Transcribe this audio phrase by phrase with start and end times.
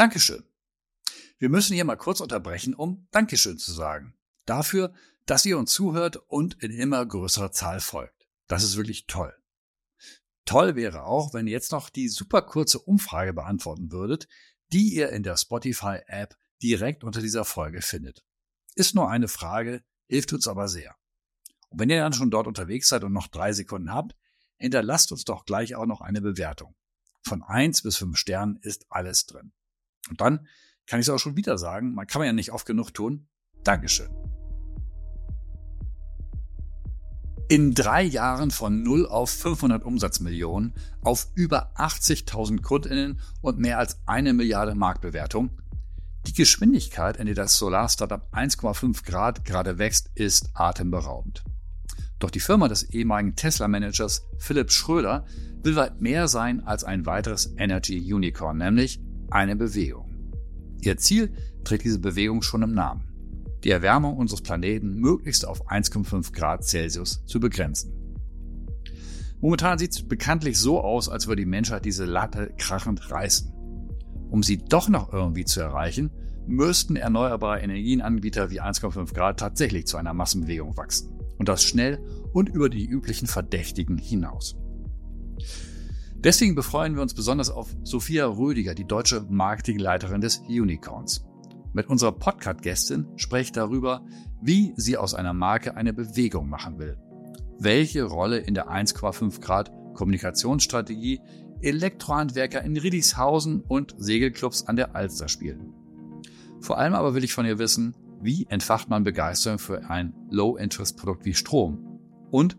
[0.00, 0.42] Dankeschön.
[1.38, 4.14] Wir müssen hier mal kurz unterbrechen, um Dankeschön zu sagen.
[4.46, 4.94] Dafür,
[5.26, 8.26] dass ihr uns zuhört und in immer größerer Zahl folgt.
[8.46, 9.36] Das ist wirklich toll.
[10.46, 14.26] Toll wäre auch, wenn ihr jetzt noch die super kurze Umfrage beantworten würdet,
[14.72, 18.24] die ihr in der Spotify-App direkt unter dieser Folge findet.
[18.76, 20.96] Ist nur eine Frage, hilft uns aber sehr.
[21.68, 24.16] Und wenn ihr dann schon dort unterwegs seid und noch drei Sekunden habt,
[24.56, 26.74] hinterlasst uns doch gleich auch noch eine Bewertung.
[27.20, 29.52] Von eins bis fünf Sternen ist alles drin.
[30.08, 30.46] Und dann
[30.86, 33.28] kann ich es auch schon wieder sagen, man kann ja nicht oft genug tun.
[33.62, 34.08] Dankeschön.
[37.48, 40.72] In drei Jahren von 0 auf 500 Umsatzmillionen,
[41.02, 45.50] auf über 80.000 Kundinnen und mehr als eine Milliarde Marktbewertung.
[46.26, 51.42] Die Geschwindigkeit, in der das Solar-Startup 1,5 Grad gerade wächst, ist atemberaubend.
[52.20, 55.24] Doch die Firma des ehemaligen Tesla-Managers Philipp Schröder
[55.62, 59.00] will weit mehr sein als ein weiteres Energy Unicorn, nämlich
[59.30, 60.10] eine Bewegung.
[60.82, 61.32] Ihr Ziel
[61.64, 63.10] trägt diese Bewegung schon im Namen.
[63.64, 67.92] Die Erwärmung unseres Planeten möglichst auf 1,5 Grad Celsius zu begrenzen.
[69.40, 73.52] Momentan sieht es bekanntlich so aus, als würde die Menschheit diese Latte krachend reißen.
[74.30, 76.10] Um sie doch noch irgendwie zu erreichen,
[76.46, 81.18] müssten erneuerbare Energienanbieter wie 1,5 Grad tatsächlich zu einer Massenbewegung wachsen.
[81.38, 81.98] Und das schnell
[82.32, 84.56] und über die üblichen Verdächtigen hinaus.
[86.22, 91.24] Deswegen befreuen wir uns besonders auf Sophia Rödiger, die deutsche Marketingleiterin des Unicorns.
[91.72, 94.04] Mit unserer Podcast-Gästin spreche darüber,
[94.42, 96.98] wie sie aus einer Marke eine Bewegung machen will.
[97.58, 101.22] Welche Rolle in der 1,5 Grad Kommunikationsstrategie
[101.62, 105.72] Elektrohandwerker in Riedishausen und Segelclubs an der Alster spielen.
[106.60, 111.24] Vor allem aber will ich von ihr wissen, wie entfacht man Begeisterung für ein Low-Interest-Produkt
[111.24, 111.98] wie Strom?
[112.30, 112.58] Und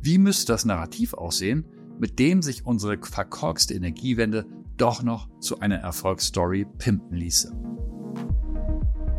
[0.00, 1.66] wie müsste das Narrativ aussehen,
[1.98, 7.52] mit dem sich unsere verkorkste Energiewende doch noch zu einer Erfolgsstory pimpen ließe.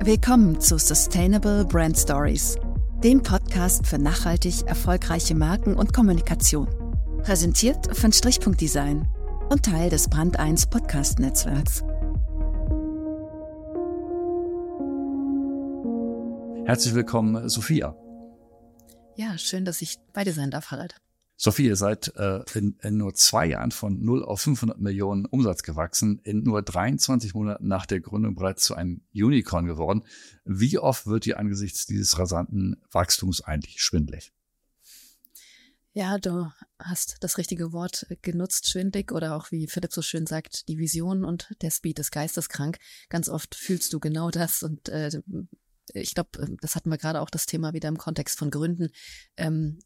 [0.02, 2.58] Willkommen zu Sustainable Brand Stories,
[3.04, 6.68] dem Podcast für nachhaltig erfolgreiche Marken und Kommunikation.
[7.24, 9.08] Präsentiert von Strichpunkt Design
[9.50, 11.84] und Teil des Brand 1 Podcast Netzwerks.
[16.66, 17.96] Herzlich willkommen, Sophia.
[19.16, 20.96] Ja, schön, dass ich bei dir sein darf, Harald.
[21.36, 25.64] Sophie, ihr seid äh, in, in nur zwei Jahren von 0 auf 500 Millionen Umsatz
[25.64, 30.04] gewachsen, in nur 23 Monaten nach der Gründung bereits zu einem Unicorn geworden.
[30.46, 34.32] Wie oft wird dir angesichts dieses rasanten Wachstums eigentlich schwindlig?
[35.96, 40.68] Ja, du hast das richtige Wort genutzt, schwindlig oder auch wie Philipp so schön sagt,
[40.68, 42.80] die Vision und der Speed ist geisteskrank.
[43.10, 45.12] Ganz oft fühlst du genau das und äh,
[45.94, 48.90] ich glaube, ähm, das hatten wir gerade auch das Thema wieder im Kontext von Gründen.
[49.38, 49.80] Ähm,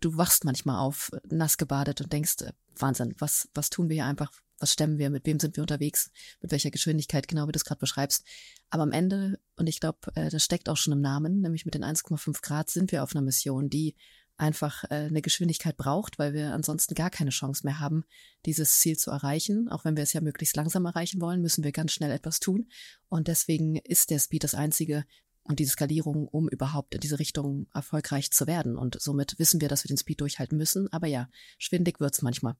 [0.00, 4.06] du wachst manchmal auf, nass gebadet und denkst, äh, Wahnsinn, was, was tun wir hier
[4.06, 4.32] einfach?
[4.58, 5.10] Was stemmen wir?
[5.10, 6.10] Mit wem sind wir unterwegs?
[6.40, 7.28] Mit welcher Geschwindigkeit?
[7.28, 8.24] Genau wie du es gerade beschreibst.
[8.70, 11.74] Aber am Ende, und ich glaube, äh, das steckt auch schon im Namen, nämlich mit
[11.74, 13.94] den 1,5 Grad sind wir auf einer Mission, die
[14.36, 18.04] einfach äh, eine Geschwindigkeit braucht, weil wir ansonsten gar keine Chance mehr haben,
[18.46, 19.68] dieses Ziel zu erreichen.
[19.68, 22.68] Auch wenn wir es ja möglichst langsam erreichen wollen, müssen wir ganz schnell etwas tun.
[23.08, 25.04] Und deswegen ist der Speed das einzige,
[25.44, 28.76] und die Skalierung, um überhaupt in diese Richtung erfolgreich zu werden.
[28.76, 30.92] Und somit wissen wir, dass wir den Speed durchhalten müssen.
[30.92, 31.28] Aber ja,
[31.58, 32.56] schwindig wird's manchmal.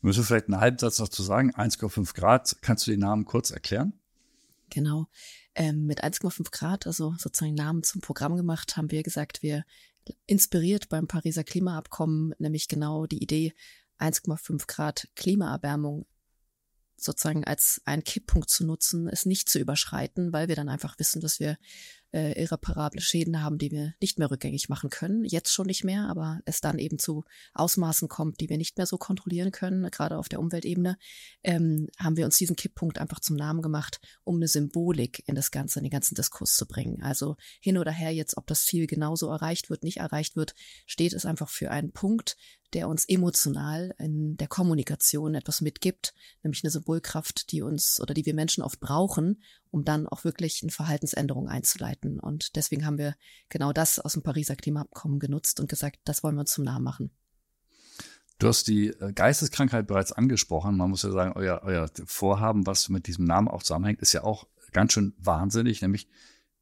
[0.00, 1.54] Müssen wir vielleicht einen Halbsatz noch zu sagen?
[1.54, 2.56] 1,5 Grad.
[2.60, 3.92] Kannst du den Namen kurz erklären?
[4.70, 5.06] Genau.
[5.54, 9.64] Ähm, mit 1,5 Grad, also sozusagen Namen zum Programm gemacht, haben wir gesagt, wir
[10.26, 13.52] inspiriert beim Pariser Klimaabkommen, nämlich genau die Idee,
[13.98, 16.06] 1,5 Grad Klimaerwärmung
[17.02, 21.20] sozusagen als einen Kipppunkt zu nutzen, es nicht zu überschreiten, weil wir dann einfach wissen,
[21.20, 21.56] dass wir
[22.12, 25.24] äh, irreparable Schäden haben, die wir nicht mehr rückgängig machen können.
[25.24, 27.24] Jetzt schon nicht mehr, aber es dann eben zu
[27.54, 30.98] Ausmaßen kommt, die wir nicht mehr so kontrollieren können, gerade auf der Umweltebene,
[31.42, 35.50] ähm, haben wir uns diesen Kipppunkt einfach zum Namen gemacht, um eine Symbolik in das
[35.50, 37.02] Ganze, in den ganzen Diskurs zu bringen.
[37.02, 40.54] Also hin oder her jetzt, ob das Ziel genauso erreicht wird, nicht erreicht wird,
[40.86, 42.36] steht es einfach für einen Punkt,
[42.72, 48.24] der uns emotional in der Kommunikation etwas mitgibt, nämlich eine Symbolkraft, die uns oder die
[48.26, 52.18] wir Menschen oft brauchen, um dann auch wirklich eine Verhaltensänderung einzuleiten.
[52.18, 53.14] Und deswegen haben wir
[53.48, 56.84] genau das aus dem Pariser Klimaabkommen genutzt und gesagt, das wollen wir uns zum Namen
[56.84, 57.10] machen.
[58.38, 60.76] Du hast die äh, Geisteskrankheit bereits angesprochen.
[60.76, 64.24] Man muss ja sagen, euer, euer Vorhaben, was mit diesem Namen auch zusammenhängt, ist ja
[64.24, 66.08] auch ganz schön wahnsinnig, nämlich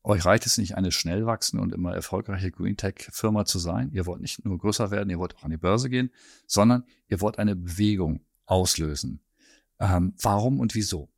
[0.02, 3.90] euch reicht es nicht, eine schnell wachsende und immer erfolgreiche Green Tech-Firma zu sein.
[3.92, 6.10] Ihr wollt nicht nur größer werden, ihr wollt auch an die Börse gehen,
[6.46, 9.20] sondern ihr wollt eine Bewegung auslösen.
[9.78, 11.08] Ähm, warum und wieso?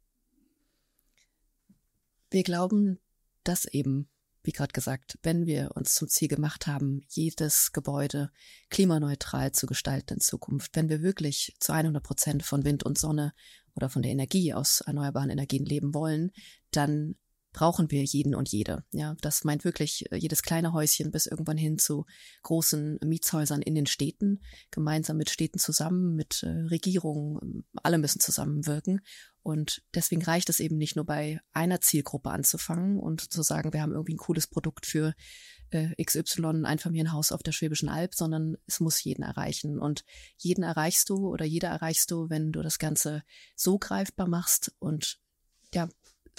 [2.31, 2.99] Wir glauben,
[3.45, 4.09] dass eben
[4.45, 8.31] wie gerade gesagt, wenn wir uns zum Ziel gemacht haben, jedes Gebäude
[8.71, 13.35] klimaneutral zu gestalten in Zukunft, wenn wir wirklich zu 100 Prozent von Wind und Sonne
[13.75, 16.33] oder von der Energie aus erneuerbaren Energien leben wollen,
[16.73, 17.15] dann
[17.53, 18.85] brauchen wir jeden und jede.
[18.93, 22.07] Ja, das meint wirklich äh, jedes kleine Häuschen bis irgendwann hin zu
[22.43, 24.41] großen Mietshäusern in den Städten,
[24.71, 27.65] gemeinsam mit Städten zusammen, mit äh, Regierungen.
[27.83, 29.01] Alle müssen zusammenwirken.
[29.43, 33.83] Und deswegen reicht es eben nicht nur bei einer Zielgruppe anzufangen und zu sagen, wir
[33.83, 35.15] haben irgendwie ein cooles Produkt für
[35.71, 39.79] äh, XY, ein Familienhaus auf der Schwäbischen Alb, sondern es muss jeden erreichen.
[39.79, 40.05] Und
[40.37, 43.23] jeden erreichst du oder jeder erreichst du, wenn du das Ganze
[43.57, 45.19] so greifbar machst und
[45.75, 45.89] ja,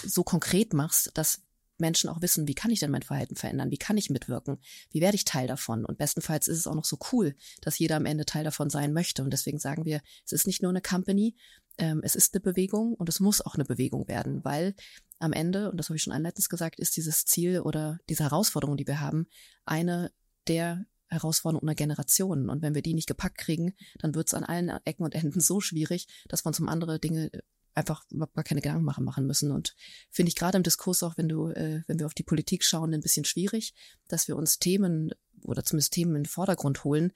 [0.01, 1.41] so konkret machst, dass
[1.77, 3.71] Menschen auch wissen, wie kann ich denn mein Verhalten verändern?
[3.71, 4.59] Wie kann ich mitwirken?
[4.91, 5.85] Wie werde ich Teil davon?
[5.85, 8.93] Und bestenfalls ist es auch noch so cool, dass jeder am Ende Teil davon sein
[8.93, 9.23] möchte.
[9.23, 11.35] Und deswegen sagen wir, es ist nicht nur eine Company,
[11.77, 14.75] ähm, es ist eine Bewegung und es muss auch eine Bewegung werden, weil
[15.19, 18.77] am Ende, und das habe ich schon einleitend gesagt, ist dieses Ziel oder diese Herausforderung,
[18.77, 19.27] die wir haben,
[19.65, 20.11] eine
[20.47, 22.49] der Herausforderungen einer Generation.
[22.49, 25.39] Und wenn wir die nicht gepackt kriegen, dann wird es an allen Ecken und Enden
[25.39, 27.31] so schwierig, dass wir uns um andere Dinge
[27.75, 29.51] einfach überhaupt gar keine Gedanken machen, machen müssen.
[29.51, 29.75] Und
[30.11, 32.93] finde ich gerade im Diskurs auch, wenn du, äh, wenn wir auf die Politik schauen,
[32.93, 33.73] ein bisschen schwierig,
[34.07, 35.11] dass wir uns Themen
[35.43, 37.11] oder zumindest Themen in den Vordergrund holen,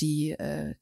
[0.00, 0.74] die äh,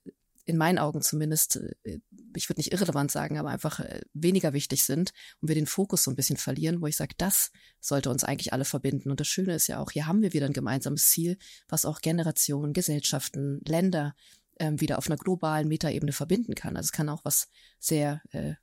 [0.47, 2.01] in meinen Augen zumindest, äh,
[2.37, 6.05] ich würde nicht irrelevant sagen, aber einfach äh, weniger wichtig sind und wir den Fokus
[6.05, 7.51] so ein bisschen verlieren, wo ich sage, das
[7.81, 9.11] sollte uns eigentlich alle verbinden.
[9.11, 11.39] Und das Schöne ist ja auch, hier haben wir wieder ein gemeinsames Ziel,
[11.69, 14.15] was auch Generationen, Gesellschaften, Länder
[14.59, 16.77] ähm, wieder auf einer globalen Metaebene verbinden kann.
[16.77, 17.49] Also es kann auch was
[17.79, 18.55] sehr äh,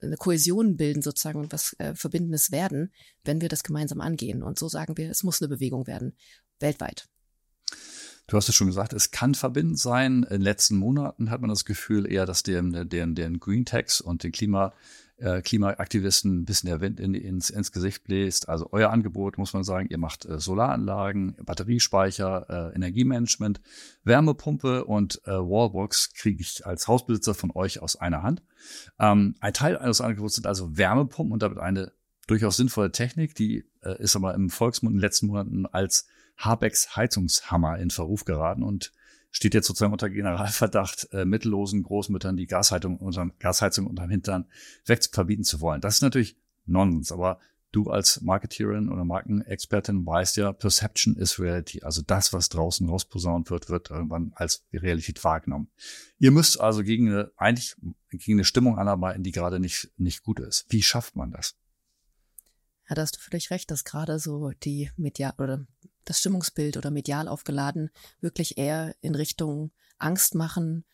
[0.00, 2.92] eine Kohäsion bilden sozusagen und was äh, Verbindendes werden,
[3.24, 4.42] wenn wir das gemeinsam angehen.
[4.42, 6.16] Und so sagen wir, es muss eine Bewegung werden,
[6.60, 7.08] weltweit.
[8.26, 10.22] Du hast es schon gesagt, es kann verbindend sein.
[10.22, 14.00] In den letzten Monaten hat man das Gefühl eher, dass den, den, den Green Tax
[14.00, 14.72] und den Klima,
[15.18, 18.48] äh, Klimaaktivisten ein bisschen der Wind in, ins, ins Gesicht bläst.
[18.48, 23.60] Also euer Angebot, muss man sagen, ihr macht äh, Solaranlagen, Batteriespeicher, äh, Energiemanagement,
[24.02, 28.42] Wärmepumpe und äh, Wallbox kriege ich als Hausbesitzer von euch aus einer Hand.
[28.98, 31.92] Ähm, ein Teil eines Angebots sind also Wärmepumpen und damit eine
[32.26, 36.06] durchaus sinnvolle Technik, die äh, ist aber im Volksmund in den letzten Monaten als
[36.36, 38.92] Habecks Heizungshammer in Verruf geraten und
[39.34, 44.46] steht jetzt sozusagen unter Generalverdacht, äh, mittellosen Großmüttern die Gasheizung unterm, Gasheizung unterm Hintern
[44.86, 45.80] wegverbieten zu wollen.
[45.80, 46.36] Das ist natürlich
[46.66, 47.40] Nonsens, aber
[47.72, 51.82] du als Marketeerin oder Markenexpertin weißt ja, Perception is Reality.
[51.82, 55.68] Also das, was draußen rausposaunt wird, wird irgendwann als Realität wahrgenommen.
[56.18, 57.74] Ihr müsst also gegen eine, eigentlich
[58.10, 60.64] gegen eine Stimmung anarbeiten, die gerade nicht, nicht gut ist.
[60.68, 61.56] Wie schafft man das?
[62.88, 65.66] Ja, da hast du völlig recht, dass gerade so die Media oder
[66.04, 67.90] das Stimmungsbild oder medial aufgeladen
[68.20, 70.84] wirklich eher in Richtung Angst machen,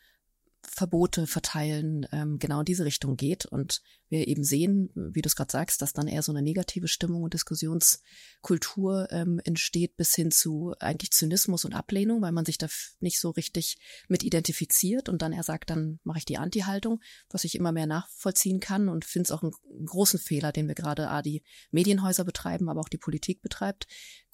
[0.63, 3.47] Verbote verteilen, ähm, genau in diese Richtung geht.
[3.47, 6.89] Und wir eben sehen, wie du es gerade sagst, dass dann eher so eine negative
[6.89, 12.59] Stimmung und Diskussionskultur ähm, entsteht, bis hin zu eigentlich Zynismus und Ablehnung, weil man sich
[12.59, 12.67] da
[12.99, 13.79] nicht so richtig
[14.09, 17.87] mit identifiziert und dann er sagt, dann mache ich die Anti-Haltung, was ich immer mehr
[17.87, 19.53] nachvollziehen kann und finde es auch einen,
[19.87, 23.87] großen Fehler, den wir gerade A, die Medienhäuser betreiben, aber auch die Politik betreibt.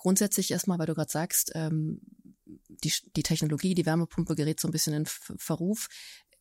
[0.07, 2.01] Grundsätzlich erstmal, weil du gerade sagst, ähm,
[2.45, 5.89] die, die Technologie, die Wärmepumpe gerät so ein bisschen in Verruf.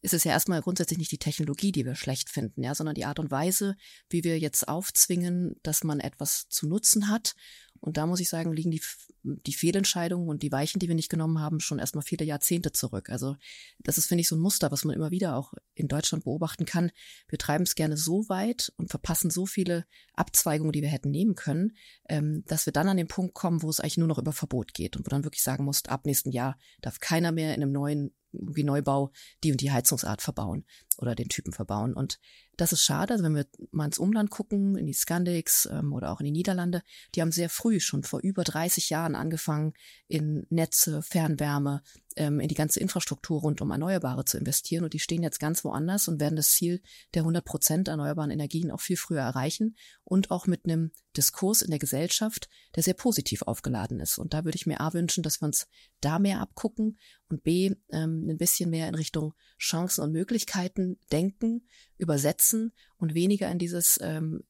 [0.03, 3.05] Ist es ja erstmal grundsätzlich nicht die Technologie, die wir schlecht finden, ja, sondern die
[3.05, 3.75] Art und Weise,
[4.07, 7.33] wie wir jetzt aufzwingen, dass man etwas zu nutzen hat
[7.81, 8.81] und da muss ich sagen, liegen die,
[9.23, 13.09] die Fehlentscheidungen und die Weichen, die wir nicht genommen haben, schon erstmal viele Jahrzehnte zurück.
[13.09, 13.35] Also
[13.79, 16.65] das ist, finde ich, so ein Muster, was man immer wieder auch in Deutschland beobachten
[16.65, 16.91] kann.
[17.27, 21.35] Wir treiben es gerne so weit und verpassen so viele Abzweigungen, die wir hätten nehmen
[21.35, 21.73] können,
[22.09, 24.73] ähm, dass wir dann an den Punkt kommen, wo es eigentlich nur noch über Verbot
[24.73, 27.71] geht und wo dann wirklich sagen muss, ab nächsten Jahr darf keiner mehr in einem
[27.71, 29.11] neuen wie Neubau
[29.43, 30.65] die und die Heizungsart verbauen
[30.97, 31.93] oder den Typen verbauen.
[31.93, 32.19] Und
[32.57, 33.13] das ist schade.
[33.13, 36.31] Also wenn wir mal ins Umland gucken, in die Scandics ähm, oder auch in die
[36.31, 36.81] Niederlande,
[37.13, 39.73] die haben sehr früh, schon vor über 30 Jahren angefangen,
[40.07, 41.81] in Netze, Fernwärme,
[42.15, 44.83] ähm, in die ganze Infrastruktur rund um Erneuerbare zu investieren.
[44.83, 46.81] Und die stehen jetzt ganz woanders und werden das Ziel
[47.13, 51.69] der 100 Prozent erneuerbaren Energien auch viel früher erreichen und auch mit einem Diskurs in
[51.69, 54.17] der Gesellschaft, der sehr positiv aufgeladen ist.
[54.17, 55.67] Und da würde ich mir A wünschen, dass wir uns
[56.01, 56.97] da mehr abgucken
[57.29, 61.67] und B ähm, ein bisschen mehr in Richtung Chancen und Möglichkeiten denken,
[61.97, 64.43] übersetzen und weniger in dieses ähm,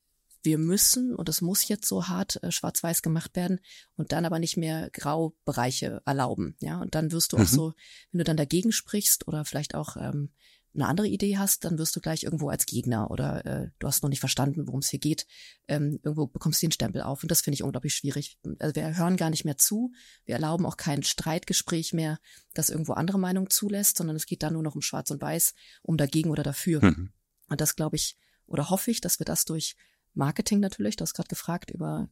[0.46, 3.60] wir müssen und es muss jetzt so hart äh, schwarz-weiß gemacht werden
[3.96, 6.56] und dann aber nicht mehr Graubereiche erlauben.
[6.60, 7.44] Ja, und dann wirst du mhm.
[7.44, 7.74] auch so,
[8.12, 10.32] wenn du dann dagegen sprichst oder vielleicht auch ähm,
[10.76, 14.04] eine andere Idee hast, dann wirst du gleich irgendwo als Gegner oder äh, du hast
[14.04, 15.26] noch nicht verstanden, worum es hier geht.
[15.68, 18.38] Ähm, irgendwo bekommst du den Stempel auf und das finde ich unglaublich schwierig.
[18.60, 19.92] Also wir hören gar nicht mehr zu,
[20.26, 22.20] wir erlauben auch kein Streitgespräch mehr,
[22.54, 25.54] das irgendwo andere Meinungen zulässt, sondern es geht dann nur noch um Schwarz und Weiß,
[25.82, 26.84] um dagegen oder dafür.
[26.84, 27.12] Mhm.
[27.48, 29.76] Und das glaube ich oder hoffe ich, dass wir das durch
[30.16, 32.10] Marketing natürlich, du hast gerade gefragt über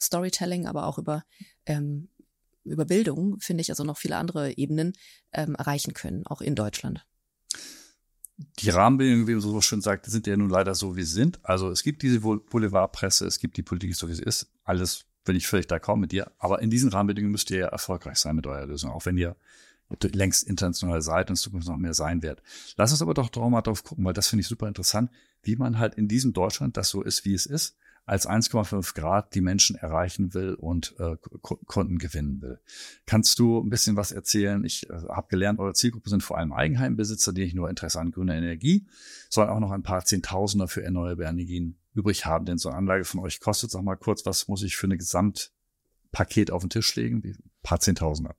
[0.00, 1.24] Storytelling, aber auch über
[1.66, 2.08] ähm,
[2.66, 4.92] über Bildung, finde ich, also noch viele andere Ebenen
[5.32, 7.06] ähm, erreichen können, auch in Deutschland.
[8.58, 11.42] Die Rahmenbedingungen, wie man so schön sagt, sind ja nun leider so, wie sie sind.
[11.42, 14.50] Also es gibt diese Boulevardpresse, es gibt die Politik so, wie sie ist.
[14.64, 16.30] Alles bin ich völlig d'accord mit dir.
[16.38, 19.36] Aber in diesen Rahmenbedingungen müsst ihr ja erfolgreich sein mit eurer Lösung, auch wenn ihr
[20.02, 22.42] längst international seid und in Zukunft noch mehr sein wird.
[22.76, 25.10] Lass uns aber doch mal drauf gucken, weil das finde ich super interessant,
[25.42, 27.76] wie man halt in diesem Deutschland, das so ist, wie es ist,
[28.06, 32.60] als 1,5 Grad die Menschen erreichen will und äh, Kunden gewinnen will.
[33.04, 34.64] Kannst du ein bisschen was erzählen?
[34.64, 38.12] Ich äh, habe gelernt, eure Zielgruppe sind vor allem Eigenheimbesitzer, die nicht nur Interesse an
[38.12, 38.86] grüner Energie,
[39.28, 42.44] sondern auch noch ein paar Zehntausender für erneuerbare Energien übrig haben.
[42.44, 44.96] Denn so eine Anlage von euch kostet, sag mal kurz, was muss ich für ein
[44.96, 47.22] Gesamtpaket auf den Tisch legen?
[47.24, 48.36] Ein paar Zehntausender.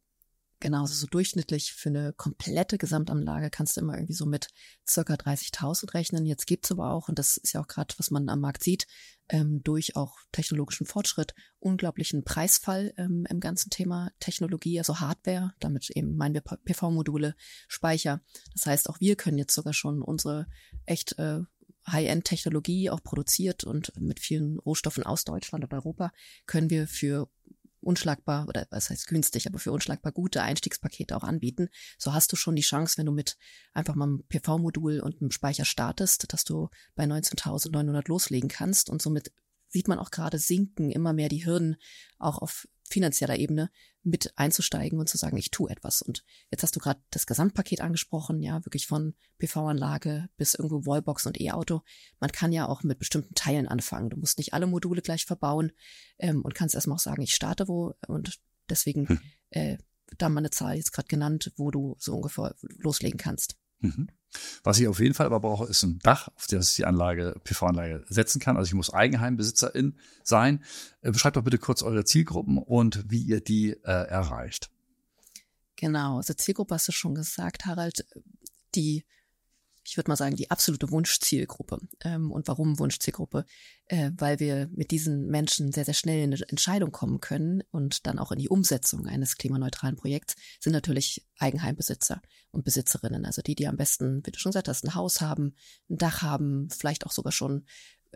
[0.59, 4.47] Genau, also so durchschnittlich für eine komplette Gesamtanlage kannst du immer irgendwie so mit
[4.87, 6.25] circa 30.000 rechnen.
[6.25, 8.87] Jetzt gibt's aber auch, und das ist ja auch gerade, was man am Markt sieht,
[9.29, 15.91] ähm, durch auch technologischen Fortschritt, unglaublichen Preisfall ähm, im ganzen Thema Technologie, also Hardware, damit
[15.91, 17.35] eben meinen wir PV-Module,
[17.67, 18.21] Speicher.
[18.53, 20.47] Das heißt, auch wir können jetzt sogar schon unsere
[20.85, 21.41] echt äh,
[21.87, 26.11] High-End-Technologie auch produziert und mit vielen Rohstoffen aus Deutschland und Europa
[26.45, 27.29] können wir für
[27.81, 31.69] unschlagbar oder was heißt günstig, aber für unschlagbar gute Einstiegspakete auch anbieten.
[31.97, 33.37] So hast du schon die Chance, wenn du mit
[33.73, 39.01] einfach mal einem PV-Modul und einem Speicher startest, dass du bei 19.900 loslegen kannst und
[39.01, 39.31] somit
[39.69, 41.75] sieht man auch gerade sinken immer mehr die Hürden
[42.19, 43.69] auch auf finanzieller Ebene
[44.07, 46.01] mit einzusteigen und zu sagen, ich tue etwas.
[46.01, 51.25] Und jetzt hast du gerade das Gesamtpaket angesprochen, ja, wirklich von PV-Anlage bis irgendwo Wallbox
[51.25, 51.81] und E-Auto.
[52.19, 54.09] Man kann ja auch mit bestimmten Teilen anfangen.
[54.09, 55.73] Du musst nicht alle Module gleich verbauen
[56.19, 59.19] ähm, und kannst erstmal auch sagen, ich starte wo und deswegen hm.
[59.49, 59.77] äh,
[60.17, 63.57] da mal eine Zahl jetzt gerade genannt, wo du so ungefähr loslegen kannst.
[63.79, 64.09] Mhm.
[64.63, 67.35] Was ich auf jeden Fall aber brauche, ist ein Dach, auf das ich die Anlage,
[67.43, 68.57] PV-Anlage setzen kann.
[68.57, 70.63] Also ich muss Eigenheimbesitzerin sein.
[71.01, 74.69] Äh, beschreibt doch bitte kurz eure Zielgruppen und wie ihr die äh, erreicht.
[75.75, 78.05] Genau, also Zielgruppe hast du schon gesagt, Harald.
[78.75, 79.05] Die
[79.87, 81.79] ich würde mal sagen, die absolute Wunschzielgruppe.
[82.03, 83.45] Ähm, und warum Wunschzielgruppe?
[83.85, 88.05] Äh, weil wir mit diesen Menschen sehr, sehr schnell in eine Entscheidung kommen können und
[88.05, 93.25] dann auch in die Umsetzung eines klimaneutralen Projekts sind natürlich Eigenheimbesitzer und Besitzerinnen.
[93.25, 95.55] Also die, die am besten, wie du schon gesagt hast, ein Haus haben,
[95.89, 97.65] ein Dach haben, vielleicht auch sogar schon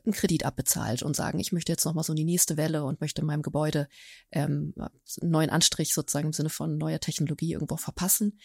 [0.04, 3.02] einen Kredit abbezahlt und sagen, ich möchte jetzt nochmal so in die nächste Welle und
[3.02, 3.88] möchte in meinem Gebäude
[4.32, 8.40] ähm, einen neuen Anstrich sozusagen im Sinne von neuer Technologie irgendwo verpassen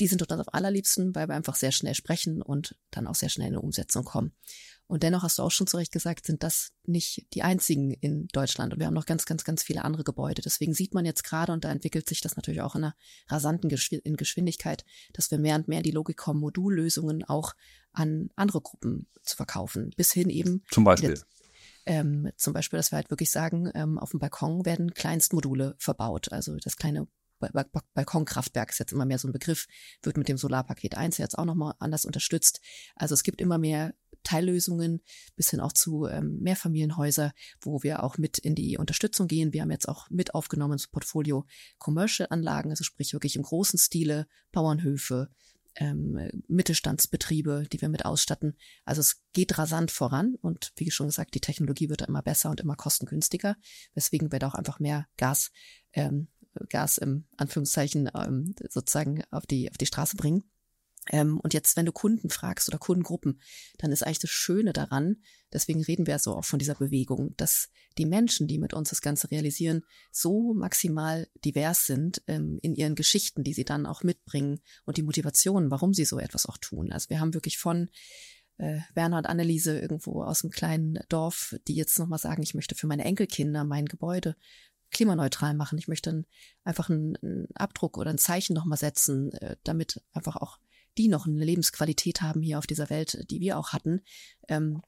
[0.00, 3.28] die sind dort am allerliebsten, weil wir einfach sehr schnell sprechen und dann auch sehr
[3.28, 4.32] schnell in eine Umsetzung kommen.
[4.86, 8.28] Und dennoch hast du auch schon zu Recht gesagt, sind das nicht die einzigen in
[8.28, 8.72] Deutschland.
[8.72, 10.42] Und wir haben noch ganz, ganz, ganz viele andere Gebäude.
[10.42, 12.96] Deswegen sieht man jetzt gerade, und da entwickelt sich das natürlich auch in einer
[13.28, 14.84] rasanten Geschwindigkeit,
[15.14, 17.54] dass wir mehr und mehr in die Logik kommen, Modullösungen auch
[17.92, 19.90] an andere Gruppen zu verkaufen.
[19.96, 20.62] Bis hin eben.
[20.70, 21.18] Zum Beispiel.
[21.86, 26.30] Ähm, zum Beispiel, dass wir halt wirklich sagen, ähm, auf dem Balkon werden Kleinstmodule verbaut.
[26.30, 27.06] Also das kleine
[27.94, 29.66] Balkonkraftwerk ist jetzt immer mehr so ein Begriff,
[30.02, 32.60] wird mit dem Solarpaket 1 jetzt auch nochmal anders unterstützt.
[32.96, 35.02] Also es gibt immer mehr Teillösungen
[35.36, 39.52] bis hin auch zu ähm, Mehrfamilienhäuser, wo wir auch mit in die Unterstützung gehen.
[39.52, 41.46] Wir haben jetzt auch mit aufgenommen ins Portfolio
[41.78, 45.28] Commercial-Anlagen, also sprich wirklich im großen Stile, Bauernhöfe,
[45.76, 48.56] ähm, Mittelstandsbetriebe, die wir mit ausstatten.
[48.84, 52.60] Also es geht rasant voran und wie schon gesagt, die Technologie wird immer besser und
[52.60, 53.56] immer kostengünstiger,
[53.94, 55.50] weswegen wir da auch einfach mehr Gas
[55.92, 56.28] ähm,
[56.68, 60.44] Gas im Anführungszeichen ähm, sozusagen auf die, auf die Straße bringen.
[61.10, 63.40] Ähm, und jetzt, wenn du Kunden fragst oder Kundengruppen,
[63.78, 65.16] dann ist eigentlich das Schöne daran,
[65.52, 67.68] deswegen reden wir so auch von dieser Bewegung, dass
[67.98, 72.94] die Menschen, die mit uns das Ganze realisieren, so maximal divers sind ähm, in ihren
[72.94, 76.90] Geschichten, die sie dann auch mitbringen und die Motivationen, warum sie so etwas auch tun.
[76.90, 77.90] Also wir haben wirklich von
[78.58, 82.74] äh, Werner und Anneliese irgendwo aus einem kleinen Dorf, die jetzt nochmal sagen, ich möchte
[82.74, 84.36] für meine Enkelkinder mein Gebäude
[84.94, 85.78] klimaneutral machen.
[85.78, 86.26] Ich möchte ein,
[86.64, 90.58] einfach einen, einen, Abdruck oder ein Zeichen nochmal setzen, äh, damit einfach auch
[90.96, 94.00] die noch eine Lebensqualität haben hier auf dieser Welt, die wir auch hatten.
[94.48, 94.80] Ähm,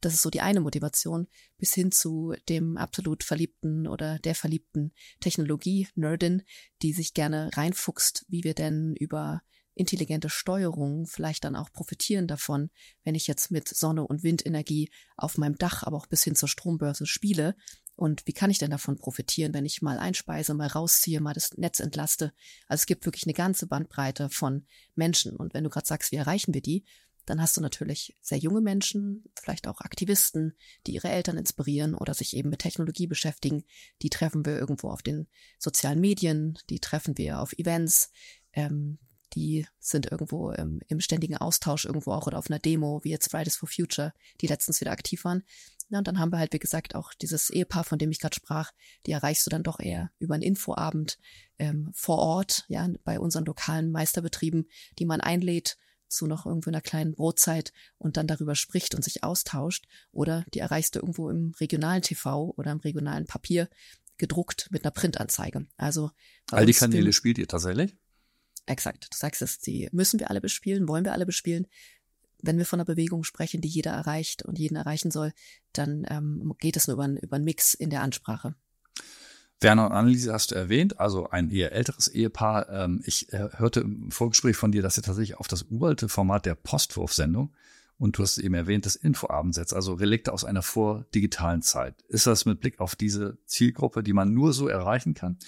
[0.00, 1.26] das ist so die eine Motivation,
[1.56, 6.42] bis hin zu dem absolut verliebten oder der verliebten Technologie-Nerdin,
[6.82, 9.42] die sich gerne reinfuchst, wie wir denn über
[9.74, 12.70] intelligente Steuerung vielleicht dann auch profitieren davon,
[13.04, 16.48] wenn ich jetzt mit Sonne- und Windenergie auf meinem Dach, aber auch bis hin zur
[16.48, 17.56] Strombörse spiele.
[17.98, 21.58] Und wie kann ich denn davon profitieren, wenn ich mal einspeise, mal rausziehe, mal das
[21.58, 22.32] Netz entlaste?
[22.68, 25.34] Also es gibt wirklich eine ganze Bandbreite von Menschen.
[25.34, 26.84] Und wenn du gerade sagst, wie erreichen wir die,
[27.26, 30.54] dann hast du natürlich sehr junge Menschen, vielleicht auch Aktivisten,
[30.86, 33.64] die ihre Eltern inspirieren oder sich eben mit Technologie beschäftigen.
[34.00, 35.26] Die treffen wir irgendwo auf den
[35.58, 38.12] sozialen Medien, die treffen wir auf Events.
[38.52, 38.98] Ähm,
[39.34, 43.30] die sind irgendwo im, im, ständigen Austausch irgendwo auch oder auf einer Demo, wie jetzt
[43.30, 45.42] Fridays for Future, die letztens wieder aktiv waren.
[45.90, 48.34] Ja, und dann haben wir halt, wie gesagt, auch dieses Ehepaar, von dem ich gerade
[48.34, 48.72] sprach,
[49.06, 51.18] die erreichst du dann doch eher über einen Infoabend
[51.58, 54.68] ähm, vor Ort, ja, bei unseren lokalen Meisterbetrieben,
[54.98, 59.24] die man einlädt zu noch irgendwo einer kleinen Brotzeit und dann darüber spricht und sich
[59.24, 59.86] austauscht.
[60.10, 63.68] Oder die erreichst du irgendwo im regionalen TV oder im regionalen Papier
[64.16, 65.66] gedruckt mit einer Printanzeige.
[65.76, 66.10] Also
[66.50, 67.96] all die Kanäle spielt ihr tatsächlich?
[68.68, 69.08] Exakt.
[69.10, 71.66] Du sagst es, die müssen wir alle bespielen, wollen wir alle bespielen.
[72.40, 75.32] Wenn wir von einer Bewegung sprechen, die jeder erreicht und jeden erreichen soll,
[75.72, 78.54] dann ähm, geht es nur über, über einen Mix in der Ansprache.
[79.60, 82.68] Werner und Anneliese hast du erwähnt, also ein eher älteres Ehepaar.
[82.68, 86.46] Ähm, ich äh, hörte im Vorgespräch von dir, dass ihr tatsächlich auf das uralte Format
[86.46, 87.52] der Postwurfsendung
[87.98, 92.02] und du hast eben erwähnt, das Infoabend setzt, also Relikte aus einer vordigitalen Zeit.
[92.08, 95.38] Ist das mit Blick auf diese Zielgruppe, die man nur so erreichen kann?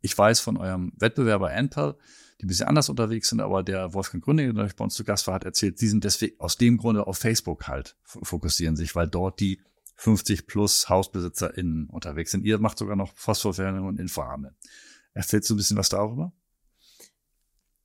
[0.00, 1.96] Ich weiß von eurem Wettbewerber Enpal,
[2.40, 5.26] die ein bisschen anders unterwegs sind, aber der Wolfgang Gründing, der bei uns zu Gast
[5.26, 9.08] war, hat erzählt, sie sind deswegen aus dem Grunde auf Facebook halt fokussieren sich, weil
[9.08, 9.60] dort die
[9.96, 12.44] 50 plus HausbesitzerInnen unterwegs sind.
[12.44, 14.54] Ihr macht sogar noch Phosphorferne und Infoabende.
[15.14, 16.32] Erzählst du ein bisschen was darüber?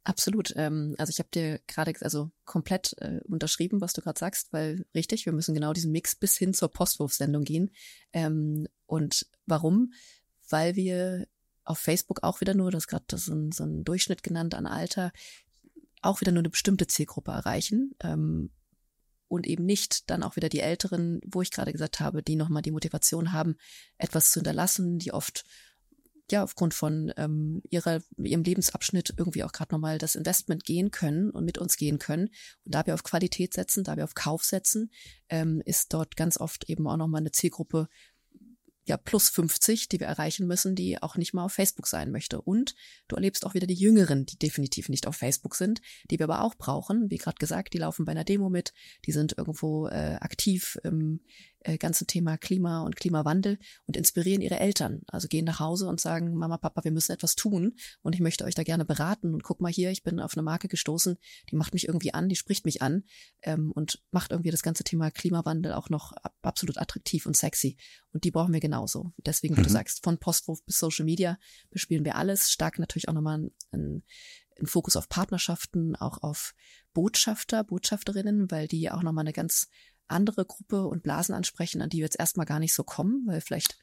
[0.04, 0.52] Absolut.
[0.58, 4.86] Ähm, also ich habe dir gerade also komplett äh, unterschrieben, was du gerade sagst, weil
[4.96, 7.72] richtig, wir müssen genau diesen Mix bis hin zur Postwurfsendung gehen.
[8.12, 9.94] Ähm, und warum?
[10.50, 11.28] Weil wir
[11.72, 15.12] auf Facebook auch wieder nur, das gerade so, ein, so ein Durchschnitt genannt an Alter,
[16.02, 17.96] auch wieder nur eine bestimmte Zielgruppe erreichen.
[18.02, 18.52] Ähm,
[19.28, 22.62] und eben nicht dann auch wieder die Älteren, wo ich gerade gesagt habe, die nochmal
[22.62, 23.56] die Motivation haben,
[23.98, 25.46] etwas zu hinterlassen, die oft
[26.32, 31.30] ja aufgrund von ähm, ihrer, ihrem Lebensabschnitt irgendwie auch gerade nochmal das Investment gehen können
[31.30, 32.28] und mit uns gehen können.
[32.66, 34.92] Und da wir auf Qualität setzen, da wir auf Kauf setzen,
[35.30, 37.88] ähm, ist dort ganz oft eben auch nochmal eine Zielgruppe,
[38.92, 42.42] ja, plus 50, die wir erreichen müssen, die auch nicht mal auf Facebook sein möchte.
[42.42, 42.76] Und
[43.08, 45.80] du erlebst auch wieder die Jüngeren, die definitiv nicht auf Facebook sind,
[46.10, 47.10] die wir aber auch brauchen.
[47.10, 48.74] Wie gerade gesagt, die laufen bei einer Demo mit,
[49.06, 51.22] die sind irgendwo äh, aktiv im
[51.64, 55.02] äh, ganzen Thema Klima und Klimawandel und inspirieren ihre Eltern.
[55.08, 58.46] Also gehen nach Hause und sagen, Mama, Papa, wir müssen etwas tun und ich möchte
[58.46, 61.18] euch da gerne beraten und guck mal hier, ich bin auf eine Marke gestoßen,
[61.50, 63.04] die macht mich irgendwie an, die spricht mich an
[63.44, 67.78] ähm, und macht irgendwie das ganze Thema Klimawandel auch noch absolut attraktiv und sexy.
[68.14, 69.14] Und die brauchen wir genauso.
[69.18, 69.66] Deswegen, wie mhm.
[69.66, 71.38] du sagst, von Postwurf bis Social Media
[71.70, 72.52] bespielen wir alles.
[72.52, 74.04] Stark natürlich auch nochmal ein,
[74.60, 76.54] ein Fokus auf Partnerschaften, auch auf
[76.94, 79.70] Botschafter, Botschafterinnen, weil die auch nochmal eine ganz
[80.12, 83.42] andere Gruppe und Blasen ansprechen, an die wir jetzt erstmal gar nicht so kommen, weil
[83.42, 83.78] vielleicht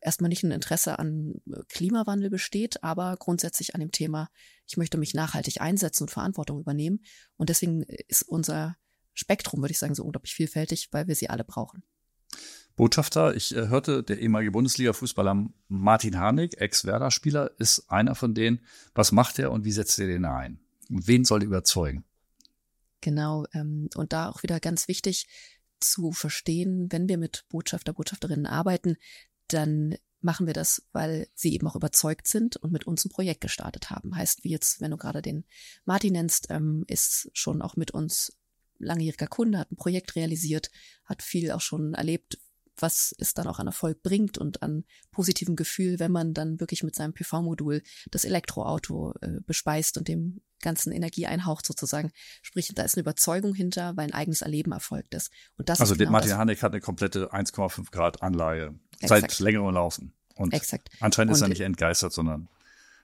[0.00, 4.28] erstmal nicht ein Interesse an äh, Klimawandel besteht, aber grundsätzlich an dem Thema,
[4.66, 7.00] ich möchte mich nachhaltig einsetzen und Verantwortung übernehmen.
[7.36, 8.76] Und deswegen ist unser
[9.14, 11.82] Spektrum, würde ich sagen, so unglaublich vielfältig, weil wir sie alle brauchen.
[12.76, 18.60] Botschafter, ich äh, hörte, der ehemalige Bundesliga-Fußballer Martin Harnik, Ex-Werder-Spieler, ist einer von denen.
[18.94, 20.58] Was macht er und wie setzt er den ein?
[20.88, 22.04] Und wen soll er überzeugen?
[23.02, 25.26] Genau, ähm, und da auch wieder ganz wichtig,
[25.82, 28.96] zu verstehen, wenn wir mit Botschafter, Botschafterinnen arbeiten,
[29.48, 33.40] dann machen wir das, weil sie eben auch überzeugt sind und mit uns ein Projekt
[33.40, 34.14] gestartet haben.
[34.16, 35.44] Heißt, wie jetzt, wenn du gerade den
[35.84, 38.38] Martin nennst, ähm, ist schon auch mit uns
[38.78, 40.70] langjähriger Kunde, hat ein Projekt realisiert,
[41.04, 42.38] hat viel auch schon erlebt,
[42.76, 46.82] was es dann auch an Erfolg bringt und an positivem Gefühl, wenn man dann wirklich
[46.82, 52.12] mit seinem PV-Modul das Elektroauto äh, bespeist und dem ganzen Energie einhaucht sozusagen.
[52.40, 55.30] Sprich, da ist eine Überzeugung hinter, weil ein eigenes Erleben erfolgt ist.
[55.56, 56.38] Und das also ist genau Martin das.
[56.38, 60.14] Haneck hat eine komplette 1,5 Grad Anleihe seit längerem Laufen.
[60.34, 60.88] Und Exakt.
[61.00, 62.48] anscheinend ist und er nicht entgeistert, sondern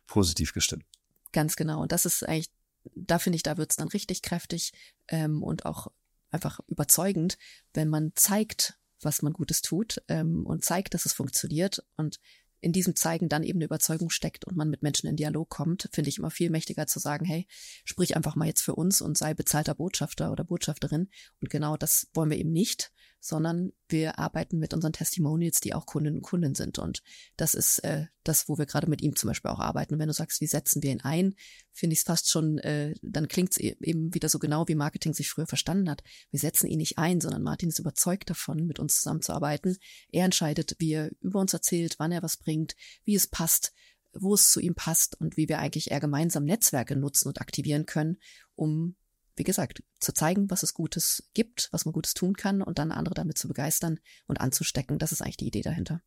[0.07, 0.85] positiv gestimmt.
[1.33, 1.83] Ganz genau.
[1.83, 2.51] Und das ist eigentlich,
[2.95, 4.73] da finde ich, da wird es dann richtig kräftig
[5.09, 5.89] ähm, und auch
[6.31, 7.37] einfach überzeugend,
[7.75, 12.19] wenn man zeigt, was man Gutes tut ähm, und zeigt, dass es funktioniert und
[12.61, 15.89] in diesem Zeigen dann eben eine Überzeugung steckt und man mit Menschen in Dialog kommt,
[15.93, 17.47] finde ich immer viel mächtiger zu sagen, hey,
[17.85, 21.09] sprich einfach mal jetzt für uns und sei bezahlter Botschafter oder Botschafterin.
[21.41, 25.87] Und genau das wollen wir eben nicht, sondern wir arbeiten mit unseren Testimonials, die auch
[25.87, 26.79] Kundinnen und Kunden sind.
[26.79, 27.03] Und
[27.37, 29.95] das ist äh, das, wo wir gerade mit ihm zum Beispiel auch arbeiten.
[29.95, 31.35] Und wenn du sagst, wie setzen wir ihn ein,
[31.73, 35.15] finde ich es fast schon, äh, dann klingt es eben wieder so genau, wie Marketing
[35.15, 36.03] sich früher verstanden hat.
[36.31, 39.77] Wir setzen ihn nicht ein, sondern Martin ist überzeugt davon, mit uns zusammenzuarbeiten.
[40.11, 43.73] Er entscheidet, wie er über uns erzählt, wann er was bringt, wie es passt
[44.15, 47.87] wo es zu ihm passt und wie wir eigentlich eher gemeinsam Netzwerke nutzen und aktivieren
[47.87, 48.17] können,
[48.57, 48.97] um
[49.39, 52.93] wie gesagt, zu zeigen, was es Gutes gibt, was man Gutes tun kann und dann
[52.93, 54.99] andere damit zu begeistern und anzustecken.
[54.99, 56.03] Das ist eigentlich die Idee dahinter.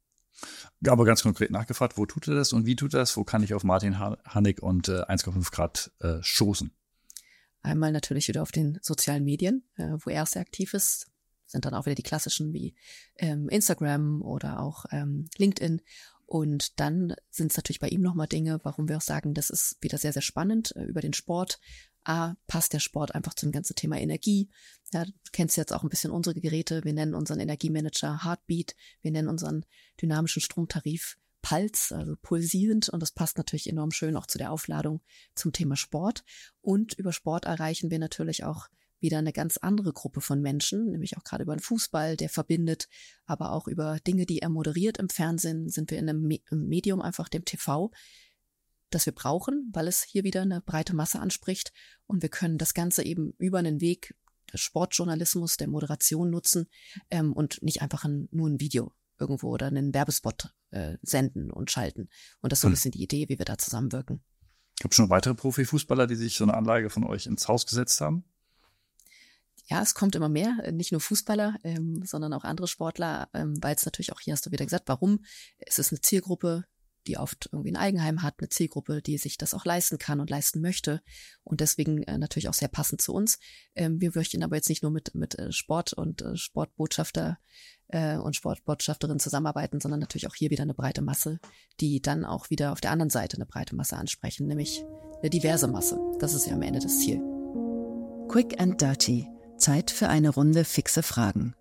[0.88, 3.16] Aber ganz konkret nachgefragt, wo tut er das und wie tut er das?
[3.18, 6.72] Wo kann ich auf Martin Hannig und äh, 1,5 Grad äh, stoßen?
[7.62, 11.08] Einmal natürlich wieder auf den sozialen Medien, äh, wo er sehr aktiv ist.
[11.46, 12.76] Sind dann auch wieder die klassischen wie
[13.18, 15.82] ähm, Instagram oder auch ähm, LinkedIn.
[16.26, 19.78] Und dann sind es natürlich bei ihm nochmal Dinge, warum wir auch sagen, das ist
[19.82, 21.60] wieder sehr, sehr spannend äh, über den Sport
[22.04, 24.50] A, passt der Sport einfach zum ganzen Thema Energie.
[24.94, 26.84] Ja, du kennst jetzt auch ein bisschen unsere Geräte.
[26.84, 28.76] Wir nennen unseren Energiemanager Heartbeat.
[29.02, 29.66] Wir nennen unseren
[30.02, 32.90] dynamischen Stromtarif Puls, also pulsierend.
[32.90, 35.02] Und das passt natürlich enorm schön auch zu der Aufladung
[35.36, 36.24] zum Thema Sport.
[36.62, 38.68] Und über Sport erreichen wir natürlich auch
[39.00, 42.88] wieder eine ganz andere Gruppe von Menschen, nämlich auch gerade über den Fußball, der verbindet,
[43.26, 47.28] aber auch über Dinge, die er moderiert im Fernsehen, sind wir in einem Medium einfach
[47.28, 47.92] dem TV,
[48.92, 51.74] das wir brauchen, weil es hier wieder eine breite Masse anspricht
[52.08, 54.16] und wir können das Ganze eben über einen Weg
[54.52, 56.68] des Sportjournalismus, der Moderation nutzen
[57.10, 61.72] ähm, und nicht einfach ein, nur ein Video irgendwo oder einen Werbespot äh, senden und
[61.72, 62.10] schalten.
[62.42, 64.22] Und das ist so ein bisschen die Idee, wie wir da zusammenwirken.
[64.80, 68.02] Gibt es schon weitere Profifußballer, die sich so eine Anlage von euch ins Haus gesetzt
[68.02, 68.26] haben?
[69.66, 73.54] Ja, es kommt immer mehr, äh, nicht nur Fußballer, ähm, sondern auch andere Sportler, ähm,
[73.62, 75.24] weil es natürlich auch hier hast du wieder gesagt, warum?
[75.60, 76.66] Es ist eine Zielgruppe,
[77.08, 80.30] die oft irgendwie ein Eigenheim hat, eine Zielgruppe, die sich das auch leisten kann und
[80.30, 81.02] leisten möchte
[81.44, 83.40] und deswegen äh, natürlich auch sehr passend zu uns.
[83.76, 87.40] Ähm, wir möchten aber jetzt nicht nur mit, mit äh, Sport und äh, Sportbotschafter
[87.88, 91.40] äh, und Sportbotschafterinnen zusammenarbeiten, sondern natürlich auch hier wieder eine breite Masse,
[91.80, 94.84] die dann auch wieder auf der anderen Seite eine breite Masse ansprechen, nämlich
[95.22, 96.00] eine diverse Masse.
[96.20, 97.22] Das ist ja am Ende das Ziel.
[98.28, 99.28] Quick and Dirty.
[99.58, 101.54] Zeit für eine Runde fixe Fragen.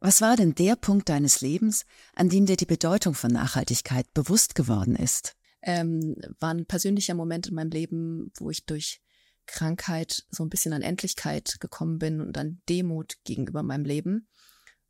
[0.00, 1.84] Was war denn der Punkt deines Lebens,
[2.14, 5.36] an dem dir die Bedeutung von Nachhaltigkeit bewusst geworden ist?
[5.60, 9.02] Ähm, war ein persönlicher Moment in meinem Leben, wo ich durch
[9.44, 14.26] Krankheit so ein bisschen an Endlichkeit gekommen bin und an Demut gegenüber meinem Leben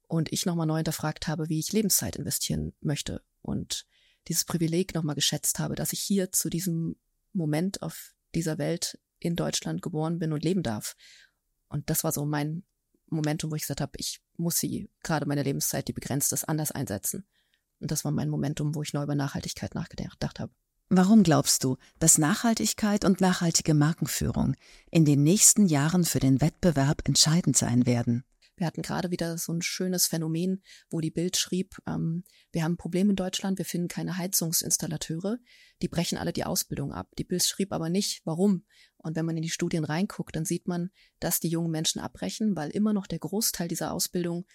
[0.07, 3.87] und ich nochmal neu hinterfragt habe, wie ich Lebenszeit investieren möchte und
[4.29, 6.94] dieses Privileg nochmal geschätzt habe, dass ich hier zu diesem
[7.33, 10.94] Moment auf dieser Welt in Deutschland geboren bin und leben darf.
[11.68, 12.64] Und das war so mein
[13.11, 16.70] Momentum, wo ich gesagt habe, ich muss sie, gerade meine Lebenszeit, die begrenzt ist, anders
[16.70, 17.27] einsetzen.
[17.81, 20.53] Und das war mein Momentum, wo ich neu über Nachhaltigkeit nachgedacht habe.
[20.88, 24.57] Warum glaubst du, dass Nachhaltigkeit und nachhaltige Markenführung
[24.90, 28.25] in den nächsten Jahren für den Wettbewerb entscheidend sein werden?
[28.57, 32.73] Wir hatten gerade wieder so ein schönes Phänomen, wo die Bild schrieb, ähm, wir haben
[32.73, 35.38] ein Problem in Deutschland, wir finden keine Heizungsinstallateure,
[35.81, 37.09] die brechen alle die Ausbildung ab.
[37.16, 38.66] Die Bild schrieb aber nicht, warum.
[39.02, 42.56] Und wenn man in die Studien reinguckt, dann sieht man, dass die jungen Menschen abbrechen,
[42.56, 44.46] weil immer noch der Großteil dieser Ausbildung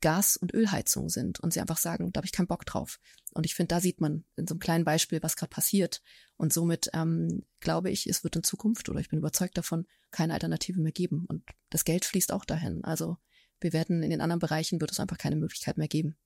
[0.00, 3.00] Gas- und Ölheizung sind und sie einfach sagen, da habe ich keinen Bock drauf.
[3.32, 6.02] Und ich finde, da sieht man in so einem kleinen Beispiel, was gerade passiert.
[6.36, 10.34] Und somit ähm, glaube ich, es wird in Zukunft, oder ich bin überzeugt davon, keine
[10.34, 11.24] Alternative mehr geben.
[11.28, 12.84] Und das Geld fließt auch dahin.
[12.84, 13.16] Also
[13.60, 16.16] wir werden in den anderen Bereichen wird es einfach keine Möglichkeit mehr geben.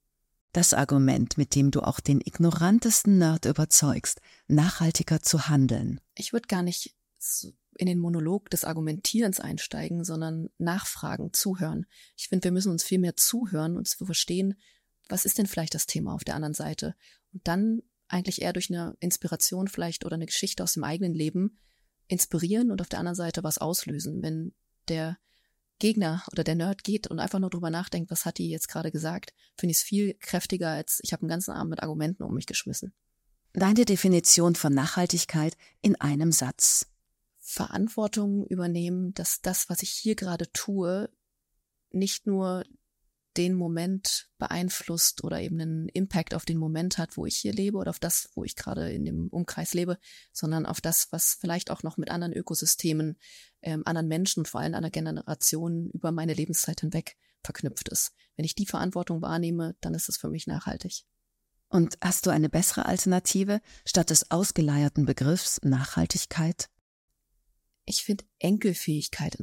[0.53, 5.99] Das Argument, mit dem du auch den ignorantesten Nerd überzeugst, nachhaltiger zu handeln.
[6.15, 6.95] Ich würde gar nicht
[7.75, 11.87] in den Monolog des Argumentierens einsteigen, sondern nachfragen, zuhören.
[12.17, 14.55] Ich finde, wir müssen uns viel mehr zuhören und verstehen,
[15.09, 16.95] was ist denn vielleicht das Thema auf der anderen Seite?
[17.33, 21.59] Und dann eigentlich eher durch eine Inspiration vielleicht oder eine Geschichte aus dem eigenen Leben
[22.09, 24.23] inspirieren und auf der anderen Seite was auslösen.
[24.23, 24.55] Wenn
[24.89, 25.19] der
[25.79, 28.93] Gegner oder der Nerd geht und einfach nur drüber nachdenkt, was hat die jetzt gerade
[28.93, 32.35] gesagt, finde ich es viel kräftiger, als ich habe einen ganzen Abend mit Argumenten um
[32.35, 32.93] mich geschmissen.
[33.55, 36.87] Deine Definition von Nachhaltigkeit in einem Satz.
[37.53, 41.11] Verantwortung übernehmen, dass das, was ich hier gerade tue,
[41.91, 42.65] nicht nur
[43.37, 47.77] den Moment beeinflusst oder eben einen Impact auf den Moment hat, wo ich hier lebe
[47.77, 49.99] oder auf das, wo ich gerade in dem Umkreis lebe,
[50.33, 53.19] sondern auf das, was vielleicht auch noch mit anderen Ökosystemen,
[53.61, 58.13] ähm, anderen Menschen, vor allem einer Generation über meine Lebenszeit hinweg verknüpft ist.
[58.37, 61.05] Wenn ich die Verantwortung wahrnehme, dann ist es für mich nachhaltig.
[61.69, 66.69] Und hast du eine bessere Alternative statt des ausgeleierten Begriffs Nachhaltigkeit?
[67.85, 69.37] Ich finde Enkelfähigkeit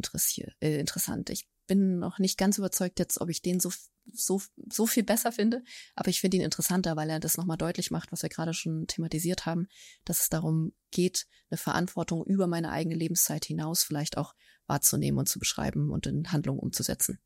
[0.61, 1.29] äh, interessant.
[1.29, 3.71] Ich bin noch nicht ganz überzeugt jetzt, ob ich den so,
[4.11, 5.63] so, so viel besser finde,
[5.95, 8.87] aber ich finde ihn interessanter, weil er das nochmal deutlich macht, was wir gerade schon
[8.87, 9.67] thematisiert haben,
[10.03, 14.33] dass es darum geht, eine Verantwortung über meine eigene Lebenszeit hinaus vielleicht auch
[14.65, 17.19] wahrzunehmen und zu beschreiben und in Handlungen umzusetzen.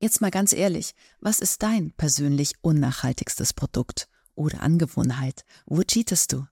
[0.00, 5.44] Jetzt mal ganz ehrlich, was ist dein persönlich unnachhaltigstes Produkt oder Angewohnheit?
[5.64, 6.46] Wo cheatest du?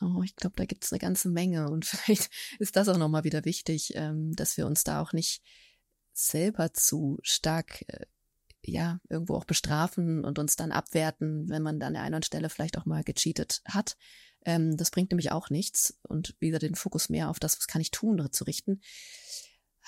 [0.00, 3.24] Oh, ich glaube, da gibt es eine ganze Menge und vielleicht ist das auch nochmal
[3.24, 5.42] wieder wichtig, ähm, dass wir uns da auch nicht
[6.12, 8.06] selber zu stark äh,
[8.62, 12.76] ja irgendwo auch bestrafen und uns dann abwerten, wenn man an der einen Stelle vielleicht
[12.76, 13.96] auch mal gecheatet hat.
[14.44, 17.80] Ähm, das bringt nämlich auch nichts und wieder den Fokus mehr auf das, was kann
[17.80, 18.80] ich tun, zu richten.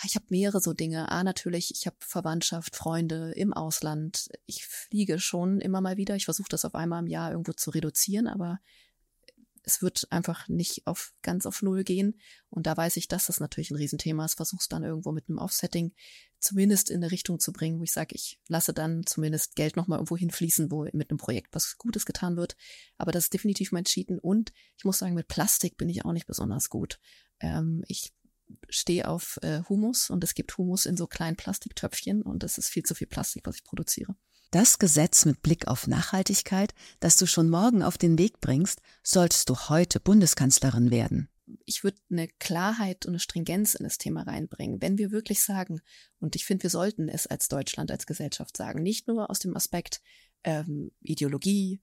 [0.04, 1.10] Ich habe mehrere so Dinge.
[1.10, 4.30] A, natürlich, ich habe Verwandtschaft, Freunde im Ausland.
[4.46, 6.16] Ich fliege schon immer mal wieder.
[6.16, 8.60] Ich versuche das auf einmal im Jahr irgendwo zu reduzieren, aber
[9.62, 12.20] es wird einfach nicht auf ganz auf Null gehen.
[12.48, 14.34] Und da weiß ich, dass das natürlich ein Riesenthema ist.
[14.34, 15.92] Versuch's dann irgendwo mit einem Offsetting
[16.38, 19.98] zumindest in eine Richtung zu bringen, wo ich sage, ich lasse dann zumindest Geld nochmal
[19.98, 22.56] irgendwo hinfließen, wo mit einem Projekt was Gutes getan wird.
[22.96, 24.18] Aber das ist definitiv mein Cheaten.
[24.18, 26.98] Und ich muss sagen, mit Plastik bin ich auch nicht besonders gut.
[27.40, 28.12] Ähm, ich
[28.68, 32.68] stehe auf äh, Humus und es gibt Humus in so kleinen Plastiktöpfchen und es ist
[32.68, 34.16] viel zu viel Plastik, was ich produziere.
[34.50, 39.48] Das Gesetz mit Blick auf Nachhaltigkeit, das du schon morgen auf den Weg bringst, solltest
[39.48, 41.28] du heute Bundeskanzlerin werden.
[41.66, 44.82] Ich würde eine Klarheit und eine Stringenz in das Thema reinbringen.
[44.82, 45.80] Wenn wir wirklich sagen,
[46.18, 49.56] und ich finde, wir sollten es als Deutschland, als Gesellschaft sagen, nicht nur aus dem
[49.56, 50.00] Aspekt
[50.42, 51.80] ähm, Ideologie,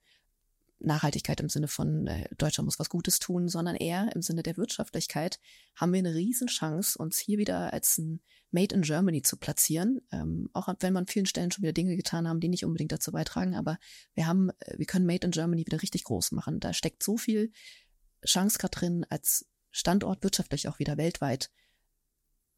[0.80, 4.58] Nachhaltigkeit im Sinne von äh, Deutschland muss was Gutes tun, sondern eher im Sinne der
[4.58, 5.40] Wirtschaftlichkeit
[5.76, 10.02] haben wir eine Riesenchance, uns hier wieder als ein Made in Germany zu platzieren.
[10.12, 12.92] Ähm, auch wenn man an vielen Stellen schon wieder Dinge getan haben, die nicht unbedingt
[12.92, 13.78] dazu beitragen, aber
[14.14, 16.60] wir haben, äh, wir können Made in Germany wieder richtig groß machen.
[16.60, 17.52] Da steckt so viel
[18.26, 21.52] Chance gerade drin, als Standort wirtschaftlich auch wieder weltweit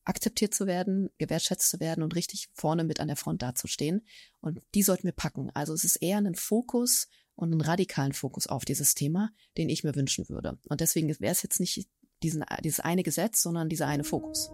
[0.05, 4.05] akzeptiert zu werden, gewertschätzt zu werden und richtig vorne mit an der Front dazustehen.
[4.41, 5.51] Und die sollten wir packen.
[5.53, 7.07] Also es ist eher ein Fokus
[7.39, 10.57] und einen radikalen Fokus auf dieses Thema, den ich mir wünschen würde.
[10.67, 11.87] Und deswegen wäre es jetzt nicht
[12.21, 14.51] diesen, dieses eine Gesetz, sondern dieser eine Fokus.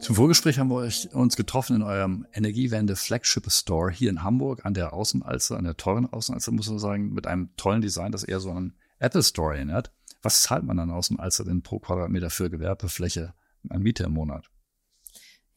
[0.00, 4.74] Zum Vorgespräch haben wir uns getroffen in eurem Energiewende Flagship Store hier in Hamburg an
[4.74, 8.40] der Außenalster, an der teuren Außenalster, muss man sagen, mit einem tollen Design, das eher
[8.40, 9.92] so an Apple Store erinnert.
[10.22, 13.34] Was zahlt man dann Außenalster denn pro Quadratmeter für Gewerbefläche
[13.68, 14.50] an Miete im Monat?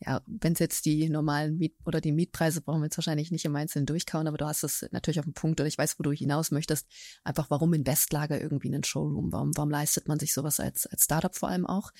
[0.03, 3.45] Ja, wenn es jetzt die normalen Miet oder die Mietpreise brauchen wir jetzt wahrscheinlich nicht
[3.45, 6.03] im Einzelnen durchkauen, aber du hast es natürlich auf den Punkt oder ich weiß, wo
[6.03, 6.87] du hinaus möchtest.
[7.23, 9.31] Einfach, warum in Westlager irgendwie einen Showroom?
[9.31, 11.91] Warum, warum leistet man sich sowas als, als Startup vor allem auch?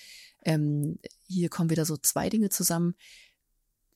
[0.43, 2.95] Ähm, hier kommen wieder so zwei Dinge zusammen.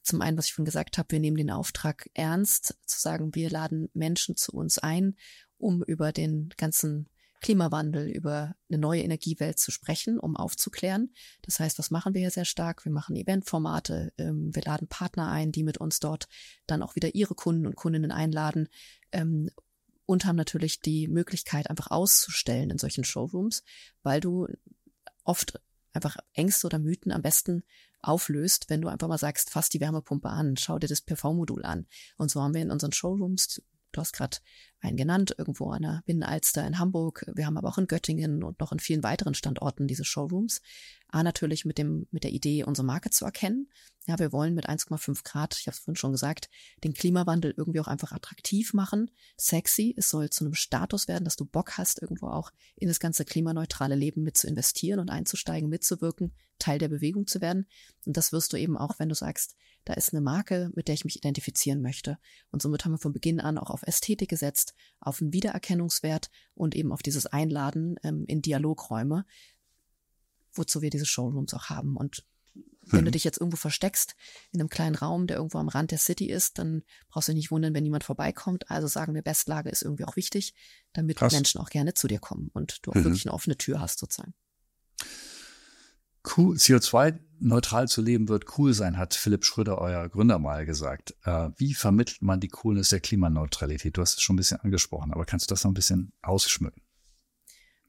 [0.03, 3.49] Zum einen, was ich schon gesagt habe, wir nehmen den Auftrag ernst, zu sagen, wir
[3.49, 5.15] laden Menschen zu uns ein,
[5.57, 7.09] um über den ganzen
[7.41, 11.13] Klimawandel, über eine neue Energiewelt zu sprechen, um aufzuklären.
[11.43, 12.85] Das heißt, was machen wir hier sehr stark?
[12.85, 16.27] Wir machen Eventformate, ähm, wir laden Partner ein, die mit uns dort
[16.67, 18.69] dann auch wieder ihre Kunden und Kundinnen einladen
[19.11, 19.49] ähm,
[20.05, 23.63] und haben natürlich die Möglichkeit, einfach auszustellen in solchen Showrooms,
[24.03, 24.47] weil du
[25.23, 25.59] oft
[25.93, 27.63] einfach Ängste oder Mythen am besten
[28.01, 31.87] auflöst, wenn du einfach mal sagst, fass die Wärmepumpe an, schau dir das PV-Modul an.
[32.17, 33.61] Und so haben wir in unseren Showrooms
[33.95, 34.39] Du hast gerade
[34.81, 37.25] einen genannt, irgendwo an der Binnenalster in Hamburg.
[37.33, 40.61] Wir haben aber auch in Göttingen und noch in vielen weiteren Standorten diese Showrooms.
[41.07, 43.69] A, natürlich mit dem, mit der Idee, unsere Marke zu erkennen.
[44.05, 46.49] Ja, wir wollen mit 1,5 Grad, ich habe es vorhin schon gesagt,
[46.83, 49.95] den Klimawandel irgendwie auch einfach attraktiv machen, sexy.
[49.95, 53.23] Es soll zu einem Status werden, dass du Bock hast, irgendwo auch in das ganze
[53.23, 57.65] klimaneutrale Leben mit zu investieren und einzusteigen, mitzuwirken, Teil der Bewegung zu werden.
[58.05, 59.55] Und das wirst du eben auch, wenn du sagst,
[59.85, 62.17] da ist eine Marke, mit der ich mich identifizieren möchte.
[62.51, 66.75] Und somit haben wir von Beginn an auch auf Ästhetik gesetzt, auf einen Wiedererkennungswert und
[66.75, 69.25] eben auf dieses Einladen ähm, in Dialogräume,
[70.53, 71.95] wozu wir diese Showrooms auch haben.
[71.95, 72.25] Und
[72.87, 73.05] wenn hm.
[73.05, 74.15] du dich jetzt irgendwo versteckst
[74.51, 77.43] in einem kleinen Raum, der irgendwo am Rand der City ist, dann brauchst du dich
[77.43, 78.69] nicht wundern, wenn niemand vorbeikommt.
[78.69, 80.53] Also sagen wir, Bestlage ist irgendwie auch wichtig,
[80.93, 81.33] damit Krass.
[81.33, 83.05] Menschen auch gerne zu dir kommen und du auch mhm.
[83.05, 84.33] wirklich eine offene Tür hast sozusagen.
[86.37, 86.57] Cool,
[87.41, 91.15] CO2-neutral zu leben wird cool sein, hat Philipp Schröder, euer Gründer, mal gesagt.
[91.23, 93.97] Äh, wie vermittelt man die Coolness der Klimaneutralität?
[93.97, 96.81] Du hast es schon ein bisschen angesprochen, aber kannst du das noch ein bisschen ausschmücken?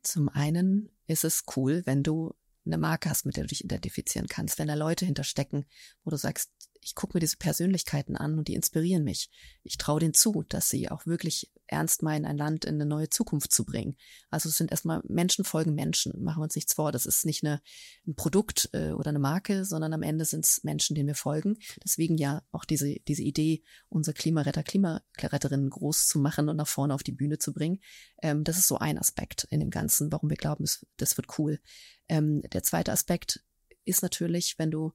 [0.03, 4.29] Zum einen ist es cool, wenn du eine Marke hast, mit der du dich identifizieren
[4.29, 5.67] kannst, wenn da Leute hinterstecken,
[6.05, 9.31] wo du sagst, ich gucke mir diese Persönlichkeiten an und die inspirieren mich.
[9.63, 13.09] Ich traue denen zu, dass sie auch wirklich ernst meinen, ein Land in eine neue
[13.09, 13.97] Zukunft zu bringen.
[14.31, 16.93] Also es sind erstmal Menschen folgen Menschen, machen wir uns nichts vor.
[16.93, 17.61] Das ist nicht eine,
[18.07, 21.57] ein Produkt äh, oder eine Marke, sondern am Ende sind es Menschen, denen wir folgen.
[21.85, 26.95] Deswegen ja auch diese, diese Idee, unsere Klimaretter, Klimaretterinnen groß zu machen und nach vorne
[26.95, 27.81] auf die Bühne zu bringen.
[28.23, 31.39] Ähm, das ist so ein Aspekt in dem Ganzen, warum wir glauben, es, das wird
[31.39, 31.61] cool.
[32.09, 33.45] Ähm, der zweite Aspekt
[33.85, 34.93] ist natürlich, wenn du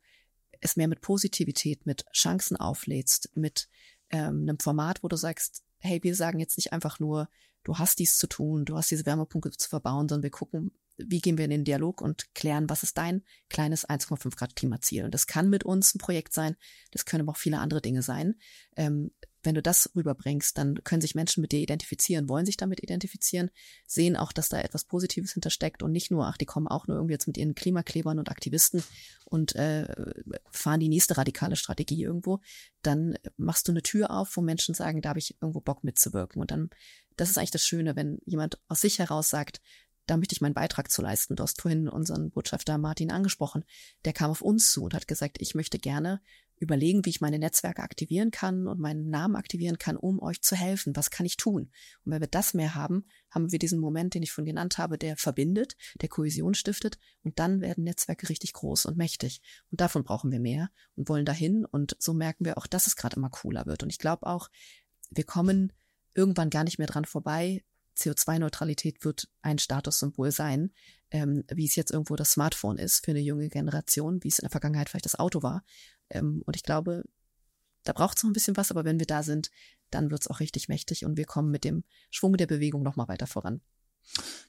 [0.61, 3.67] es mehr mit Positivität, mit Chancen auflädst, mit
[4.11, 7.29] ähm, einem Format, wo du sagst, hey, wir sagen jetzt nicht einfach nur,
[7.63, 11.19] du hast dies zu tun, du hast diese Wärmepunkte zu verbauen, sondern wir gucken, wie
[11.19, 15.05] gehen wir in den Dialog und klären, was ist dein kleines 1,5 Grad Klimaziel.
[15.05, 16.55] Und das kann mit uns ein Projekt sein,
[16.91, 18.35] das können aber auch viele andere Dinge sein.
[18.75, 19.11] Ähm,
[19.43, 23.49] wenn du das rüberbringst, dann können sich Menschen mit dir identifizieren, wollen sich damit identifizieren,
[23.85, 26.97] sehen auch, dass da etwas Positives hintersteckt und nicht nur, ach, die kommen auch nur
[26.97, 28.83] irgendwie jetzt mit ihren Klimaklebern und Aktivisten
[29.25, 29.87] und äh,
[30.51, 32.39] fahren die nächste radikale Strategie irgendwo.
[32.81, 36.41] Dann machst du eine Tür auf, wo Menschen sagen, da habe ich irgendwo Bock mitzuwirken.
[36.41, 36.69] Und dann,
[37.17, 39.61] das ist eigentlich das Schöne, wenn jemand aus sich heraus sagt,
[40.07, 41.35] da möchte ich meinen Beitrag zu leisten.
[41.35, 43.63] Du hast vorhin unseren Botschafter Martin angesprochen.
[44.03, 46.21] Der kam auf uns zu und hat gesagt, ich möchte gerne
[46.61, 50.55] überlegen, wie ich meine Netzwerke aktivieren kann und meinen Namen aktivieren kann, um euch zu
[50.55, 50.95] helfen.
[50.95, 51.71] Was kann ich tun?
[52.03, 54.97] Und wenn wir das mehr haben, haben wir diesen Moment, den ich schon genannt habe,
[54.97, 59.41] der verbindet, der Kohäsion stiftet und dann werden Netzwerke richtig groß und mächtig.
[59.71, 62.95] Und davon brauchen wir mehr und wollen dahin und so merken wir auch, dass es
[62.95, 63.81] gerade immer cooler wird.
[63.81, 64.49] Und ich glaube auch,
[65.09, 65.73] wir kommen
[66.13, 67.63] irgendwann gar nicht mehr dran vorbei,
[67.97, 70.71] CO2-Neutralität wird ein Statussymbol sein,
[71.11, 74.43] ähm, wie es jetzt irgendwo das Smartphone ist für eine junge Generation, wie es in
[74.43, 75.63] der Vergangenheit vielleicht das Auto war.
[76.11, 77.03] Ähm, und ich glaube,
[77.83, 79.49] da braucht es noch ein bisschen was, aber wenn wir da sind,
[79.89, 83.07] dann wird es auch richtig mächtig und wir kommen mit dem Schwung der Bewegung nochmal
[83.07, 83.61] weiter voran.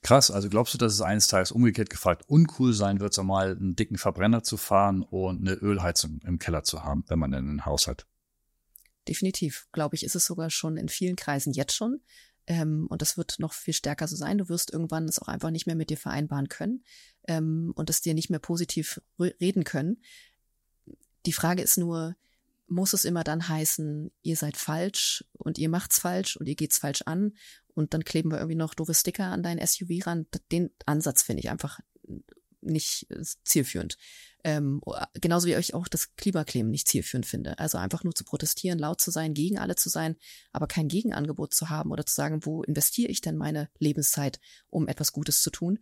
[0.02, 3.52] Krass, also glaubst du, dass es eines Tages umgekehrt gefragt uncool sein wird, so mal
[3.52, 7.64] einen dicken Verbrenner zu fahren und eine Ölheizung im Keller zu haben, wenn man ein
[7.64, 8.06] Haus hat?
[9.08, 12.00] Definitiv, glaube ich, ist es sogar schon in vielen Kreisen jetzt schon.
[12.46, 14.38] Ähm, und das wird noch viel stärker so sein.
[14.38, 16.84] Du wirst irgendwann es auch einfach nicht mehr mit dir vereinbaren können
[17.28, 20.02] ähm, und es dir nicht mehr positiv reden können.
[21.26, 22.16] Die Frage ist nur,
[22.66, 26.78] muss es immer dann heißen, ihr seid falsch und ihr macht's falsch und ihr geht's
[26.78, 27.32] falsch an
[27.74, 30.26] und dann kleben wir irgendwie noch doofe Sticker an dein SUV ran.
[30.50, 31.80] Den Ansatz finde ich einfach
[32.62, 33.96] nicht äh, zielführend.
[34.44, 34.80] Ähm,
[35.14, 37.58] genauso wie ich auch das Klimakleben nicht zielführend finde.
[37.58, 40.16] Also einfach nur zu protestieren, laut zu sein, gegen alle zu sein,
[40.50, 44.88] aber kein Gegenangebot zu haben oder zu sagen, wo investiere ich denn meine Lebenszeit, um
[44.88, 45.78] etwas Gutes zu tun,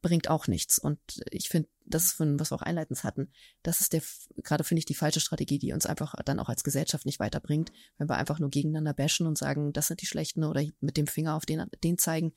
[0.00, 0.78] bringt auch nichts.
[0.78, 3.32] Und ich finde, das ist von, was wir auch einleitend hatten,
[3.62, 4.02] das ist der,
[4.42, 7.72] gerade finde ich, die falsche Strategie, die uns einfach dann auch als Gesellschaft nicht weiterbringt,
[7.96, 11.06] wenn wir einfach nur gegeneinander bashen und sagen, das sind die Schlechten oder mit dem
[11.06, 12.32] Finger auf den, den zeigen,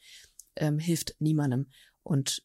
[0.56, 1.70] ähm, hilft niemandem.
[2.04, 2.44] Und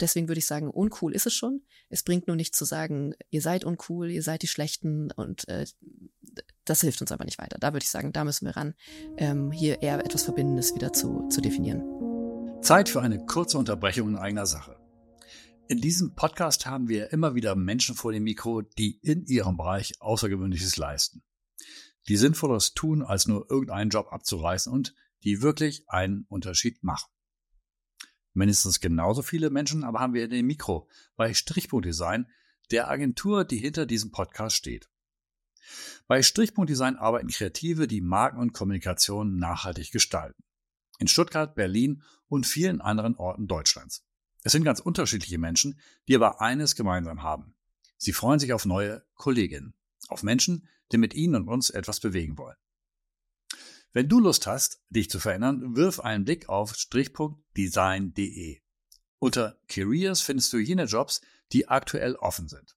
[0.00, 1.62] deswegen würde ich sagen, uncool ist es schon.
[1.88, 5.66] Es bringt nur nicht zu sagen, ihr seid uncool, ihr seid die Schlechten und äh,
[6.64, 7.58] das hilft uns aber nicht weiter.
[7.58, 8.74] Da würde ich sagen, da müssen wir ran,
[9.16, 12.01] ähm, hier eher etwas Verbindendes wieder zu, zu definieren.
[12.62, 14.78] Zeit für eine kurze Unterbrechung in eigener Sache.
[15.66, 20.00] In diesem Podcast haben wir immer wieder Menschen vor dem Mikro, die in ihrem Bereich
[20.00, 21.24] Außergewöhnliches leisten.
[22.06, 24.94] Die sinnvolleres tun, als nur irgendeinen Job abzureißen und
[25.24, 27.10] die wirklich einen Unterschied machen.
[28.32, 32.28] Mindestens genauso viele Menschen aber haben wir in dem Mikro bei Strichpunkt Design,
[32.70, 34.88] der Agentur, die hinter diesem Podcast steht.
[36.06, 40.44] Bei Strichpunkt Design arbeiten Kreative, die Marken und Kommunikation nachhaltig gestalten
[41.02, 44.06] in Stuttgart, Berlin und vielen anderen Orten Deutschlands.
[44.44, 47.54] Es sind ganz unterschiedliche Menschen, die aber eines gemeinsam haben.
[47.98, 49.74] Sie freuen sich auf neue Kolleginnen,
[50.08, 52.56] auf Menschen, die mit ihnen und uns etwas bewegen wollen.
[53.92, 58.60] Wenn du Lust hast, dich zu verändern, wirf einen Blick auf strichpunktdesign.de.
[59.18, 61.20] Unter Careers findest du jene Jobs,
[61.52, 62.76] die aktuell offen sind.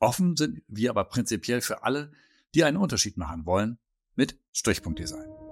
[0.00, 2.12] Offen sind wir aber prinzipiell für alle,
[2.54, 3.78] die einen Unterschied machen wollen,
[4.14, 5.47] mit Strichpunktdesign.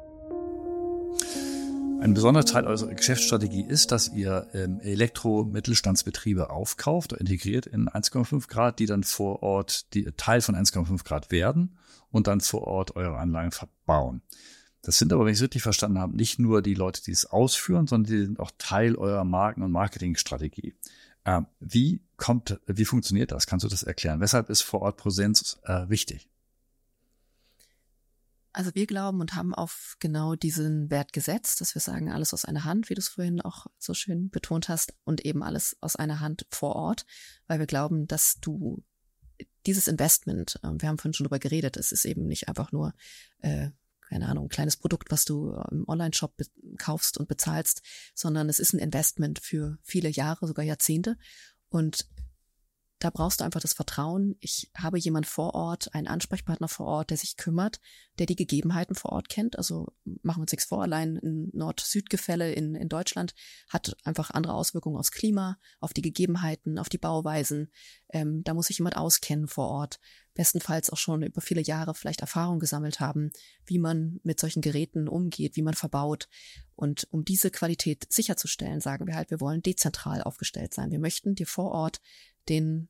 [2.00, 8.78] Ein besonderer Teil eurer Geschäftsstrategie ist, dass ihr ähm, Elektro-Mittelstandsbetriebe aufkauft, integriert in 1,5 Grad,
[8.78, 11.78] die dann vor Ort die Teil von 1,5 Grad werden
[12.10, 14.22] und dann vor Ort eure Anlagen verbauen.
[14.82, 17.26] Das sind aber, wenn ich es richtig verstanden habe, nicht nur die Leute, die es
[17.26, 20.74] ausführen, sondern die sind auch Teil eurer Marken- und Marketingstrategie.
[21.24, 23.46] Ähm, wie kommt, wie funktioniert das?
[23.46, 24.20] Kannst du das erklären?
[24.20, 26.28] Weshalb ist vor Ort Präsenz äh, wichtig?
[28.56, 32.46] Also wir glauben und haben auf genau diesen Wert gesetzt, dass wir sagen, alles aus
[32.46, 35.94] einer Hand, wie du es vorhin auch so schön betont hast, und eben alles aus
[35.94, 37.04] einer Hand vor Ort,
[37.48, 38.82] weil wir glauben, dass du
[39.66, 42.94] dieses Investment, äh, wir haben vorhin schon drüber geredet, es ist eben nicht einfach nur,
[43.40, 43.68] äh,
[44.00, 46.40] keine Ahnung, ein kleines Produkt, was du im Online-Shop
[46.78, 47.82] kaufst und bezahlst,
[48.14, 51.18] sondern es ist ein Investment für viele Jahre, sogar Jahrzehnte.
[51.68, 52.08] Und
[53.06, 54.34] da brauchst du einfach das Vertrauen.
[54.40, 57.78] Ich habe jemand vor Ort, einen Ansprechpartner vor Ort, der sich kümmert,
[58.18, 59.56] der die Gegebenheiten vor Ort kennt.
[59.58, 59.92] Also
[60.24, 63.32] machen wir uns nichts vor, allein ein Nord-Süd-Gefälle in, in Deutschland
[63.68, 67.70] hat einfach andere Auswirkungen aufs Klima, auf die Gegebenheiten, auf die Bauweisen.
[68.08, 70.00] Ähm, da muss sich jemand auskennen vor Ort.
[70.34, 73.30] Bestenfalls auch schon über viele Jahre vielleicht Erfahrung gesammelt haben,
[73.66, 76.28] wie man mit solchen Geräten umgeht, wie man verbaut.
[76.74, 80.90] Und um diese Qualität sicherzustellen, sagen wir halt, wir wollen dezentral aufgestellt sein.
[80.90, 82.00] Wir möchten dir vor Ort
[82.48, 82.88] den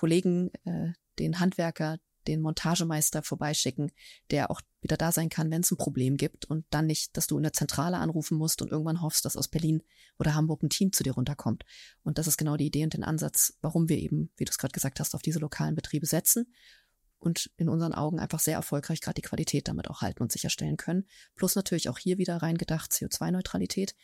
[0.00, 3.92] Kollegen, äh, den Handwerker, den Montagemeister vorbeischicken,
[4.30, 7.26] der auch wieder da sein kann, wenn es ein Problem gibt und dann nicht, dass
[7.26, 9.82] du in der Zentrale anrufen musst und irgendwann hoffst, dass aus Berlin
[10.18, 11.66] oder Hamburg ein Team zu dir runterkommt.
[12.02, 14.56] Und das ist genau die Idee und den Ansatz, warum wir eben, wie du es
[14.56, 16.50] gerade gesagt hast, auf diese lokalen Betriebe setzen
[17.18, 20.78] und in unseren Augen einfach sehr erfolgreich gerade die Qualität damit auch halten und sicherstellen
[20.78, 21.06] können.
[21.36, 23.94] Plus natürlich auch hier wieder reingedacht CO2-Neutralität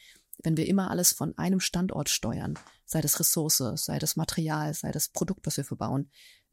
[0.42, 4.92] wenn wir immer alles von einem Standort steuern, sei das Ressource, sei das Material, sei
[4.92, 6.10] das Produkt, was wir verbauen,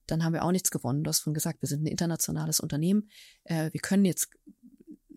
[0.08, 1.04] dann haben wir auch nichts gewonnen.
[1.04, 3.10] Du hast vorhin gesagt, wir sind ein internationales Unternehmen.
[3.46, 4.30] Äh, wir können jetzt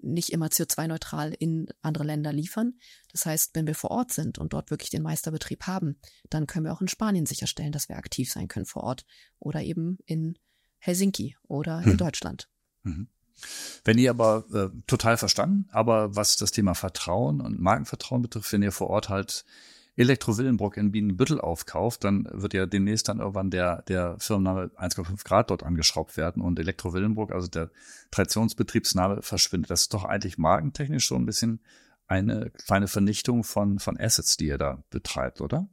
[0.07, 2.79] nicht immer CO2-neutral in andere Länder liefern.
[3.11, 5.99] Das heißt, wenn wir vor Ort sind und dort wirklich den Meisterbetrieb haben,
[6.31, 9.05] dann können wir auch in Spanien sicherstellen, dass wir aktiv sein können vor Ort
[9.39, 10.39] oder eben in
[10.79, 11.97] Helsinki oder in hm.
[11.97, 12.49] Deutschland.
[12.83, 13.09] Mhm.
[13.85, 18.63] Wenn ihr aber äh, total verstanden, aber was das Thema Vertrauen und Markenvertrauen betrifft, wenn
[18.63, 19.45] ihr vor Ort halt
[19.97, 25.25] Elektro Willenbrock in Bienenbüttel aufkauft, dann wird ja demnächst dann irgendwann der, der Firmenname 1,5
[25.25, 27.71] Grad dort angeschraubt werden und Elektro Willenbrock, also der
[28.11, 29.71] Traditionsbetriebsname, verschwindet.
[29.71, 31.61] Das ist doch eigentlich markentechnisch schon ein bisschen
[32.07, 35.67] eine kleine Vernichtung von, von Assets, die ihr da betreibt, oder?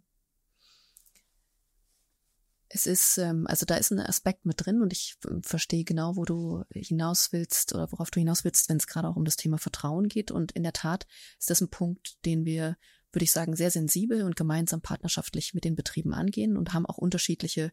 [2.76, 6.16] Es ist, ähm, also da ist ein Aspekt mit drin und ich ähm, verstehe genau,
[6.16, 9.36] wo du hinaus willst oder worauf du hinaus willst, wenn es gerade auch um das
[9.36, 10.32] Thema Vertrauen geht.
[10.32, 11.06] Und in der Tat
[11.38, 12.76] ist das ein Punkt, den wir,
[13.12, 16.98] würde ich sagen, sehr sensibel und gemeinsam partnerschaftlich mit den Betrieben angehen und haben auch
[16.98, 17.72] unterschiedliche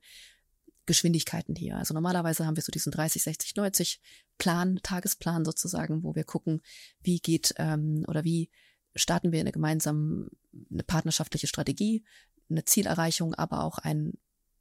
[0.84, 1.78] Geschwindigkeiten hier.
[1.78, 4.03] Also normalerweise haben wir so diesen 30, 60, 90
[4.36, 6.61] Plan, Tagesplan sozusagen, wo wir gucken,
[7.01, 8.51] wie geht ähm, oder wie
[8.94, 10.28] starten wir eine gemeinsame,
[10.70, 12.05] eine partnerschaftliche Strategie,
[12.51, 14.18] eine Zielerreichung, aber auch ein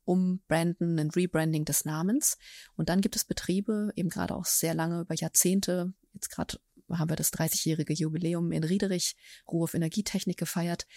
[0.10, 2.40] Umbranden, ein Rebranding des Namens.
[2.76, 6.60] Und dann gibt es Betriebe, eben gerade auch sehr lange, über Jahrzehnte, jetzt gerade
[6.92, 9.16] haben wir das 30-jährige Jubiläum in Riederich,
[9.48, 10.88] Ruhe auf Energietechnik gefeiert.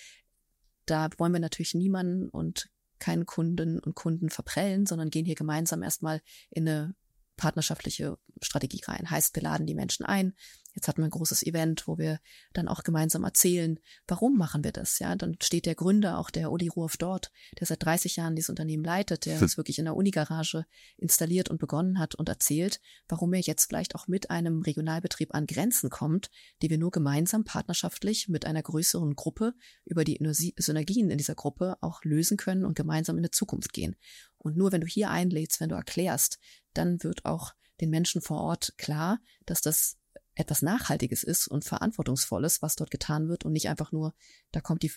[0.87, 5.83] Da wollen wir natürlich niemanden und keinen Kunden und Kunden verprellen, sondern gehen hier gemeinsam
[5.83, 6.95] erstmal in eine
[7.37, 9.11] partnerschaftliche Strategie rein.
[9.11, 10.35] Heißt, wir laden die Menschen ein,
[10.75, 12.19] Jetzt hatten wir ein großes Event, wo wir
[12.53, 14.99] dann auch gemeinsam erzählen, warum machen wir das?
[14.99, 18.49] Ja, dann steht der Gründer, auch der Uli Ruoff dort, der seit 30 Jahren dieses
[18.51, 20.65] Unternehmen leitet, der es wirklich in der Unigarage
[20.97, 25.47] installiert und begonnen hat und erzählt, warum er jetzt vielleicht auch mit einem Regionalbetrieb an
[25.47, 26.31] Grenzen kommt,
[26.63, 29.55] die wir nur gemeinsam partnerschaftlich mit einer größeren Gruppe
[29.85, 30.19] über die
[30.57, 33.97] Synergien in dieser Gruppe auch lösen können und gemeinsam in die Zukunft gehen.
[34.39, 36.39] Und nur wenn du hier einlädst, wenn du erklärst,
[36.75, 39.97] dann wird auch den Menschen vor Ort klar, dass das
[40.35, 44.15] etwas Nachhaltiges ist und Verantwortungsvolles, was dort getan wird und nicht einfach nur,
[44.51, 44.93] da kommt die,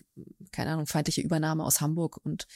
[0.51, 2.47] keine Ahnung, feindliche Übernahme aus Hamburg und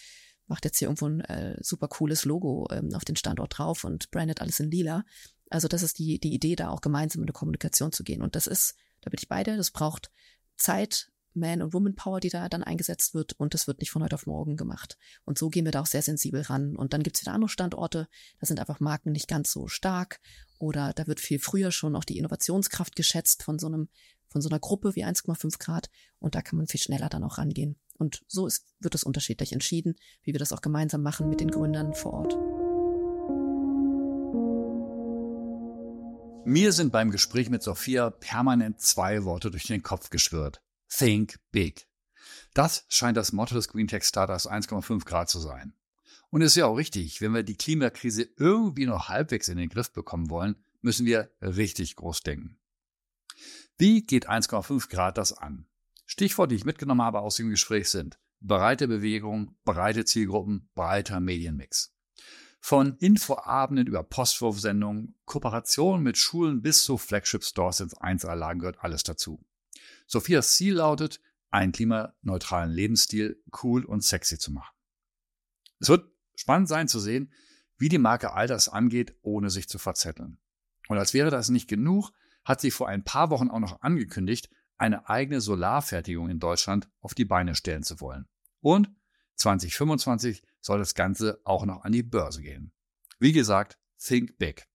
[0.48, 4.10] macht jetzt hier irgendwo ein äh, super cooles Logo ähm, auf den Standort drauf und
[4.12, 5.04] brandet alles in lila.
[5.50, 8.22] Also das ist die, die Idee, da auch gemeinsam in eine Kommunikation zu gehen.
[8.22, 10.12] Und das ist, da bin ich beide, das braucht
[10.58, 14.16] Zeit, man- und Woman-Power, die da dann eingesetzt wird und das wird nicht von heute
[14.16, 14.98] auf morgen gemacht.
[15.26, 16.76] Und so gehen wir da auch sehr sensibel ran.
[16.76, 18.08] Und dann gibt es wieder andere Standorte,
[18.40, 20.20] da sind einfach Marken nicht ganz so stark
[20.60, 23.90] oder da wird viel früher schon auch die Innovationskraft geschätzt von so einem
[24.32, 25.90] von so einer Gruppe wie 1,5 Grad
[26.20, 27.80] und da kann man viel schneller dann auch rangehen.
[27.98, 31.50] Und so ist, wird es unterschiedlich entschieden, wie wir das auch gemeinsam machen mit den
[31.50, 32.38] Gründern vor Ort.
[36.46, 40.62] Mir sind beim Gespräch mit Sophia permanent zwei Worte durch den Kopf geschwirrt.
[40.88, 41.88] Think big.
[42.54, 45.74] Das scheint das Motto des Green Tech Starters 1,5 Grad zu sein.
[46.30, 49.70] Und es ist ja auch richtig, wenn wir die Klimakrise irgendwie noch halbwegs in den
[49.70, 52.58] Griff bekommen wollen, müssen wir richtig groß denken.
[53.78, 55.66] Wie geht 1,5 Grad das an?
[56.06, 61.94] Stichworte, die ich mitgenommen habe aus dem Gespräch sind breite Bewegung, breite Zielgruppen, breiter Medienmix.
[62.62, 69.44] Von Infoabenden über Postwurfsendungen, Kooperationen mit Schulen bis zu Flagship-Stores ins Einzelanlagen gehört alles dazu.
[70.08, 71.22] Sophias Ziel lautet,
[71.52, 74.76] einen klimaneutralen Lebensstil cool und sexy zu machen.
[75.80, 76.09] Es wird
[76.40, 77.34] spannend sein zu sehen,
[77.78, 80.40] wie die Marke all das angeht, ohne sich zu verzetteln.
[80.88, 82.12] Und als wäre das nicht genug,
[82.46, 87.14] hat sie vor ein paar Wochen auch noch angekündigt, eine eigene Solarfertigung in Deutschland auf
[87.14, 88.26] die Beine stellen zu wollen.
[88.62, 88.90] Und
[89.36, 92.72] 2025 soll das Ganze auch noch an die Börse gehen.
[93.20, 94.66] Wie gesagt, think big.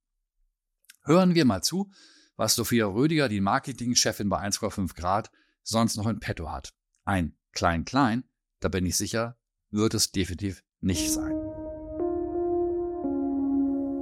[1.03, 1.91] Hören wir mal zu,
[2.37, 5.31] was Sophia Rödiger, die Marketingchefin bei 1,5 Grad,
[5.63, 6.75] sonst noch in petto hat.
[7.05, 8.25] Ein Klein-Klein,
[8.61, 9.39] da bin ich sicher,
[9.71, 11.44] wird es definitiv nicht sein.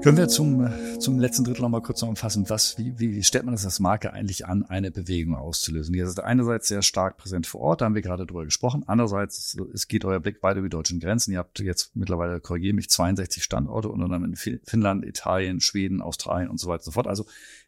[0.03, 3.55] Können wir zum, zum letzten Drittel noch mal kurz zusammenfassen, was, wie, wie stellt man
[3.55, 5.95] das als Marke eigentlich an, eine Bewegung auszulösen?
[5.95, 8.83] Ihr seid einerseits sehr stark präsent vor Ort, da haben wir gerade drüber gesprochen.
[8.89, 11.31] Andererseits, es geht euer Blick weit über die deutschen Grenzen.
[11.31, 16.51] Ihr habt jetzt mittlerweile, korrigiere mich, 62 Standorte, unter anderem in Finnland, Italien, Schweden, Australien
[16.51, 17.07] und so weiter und so fort.
[17.07, 17.27] Also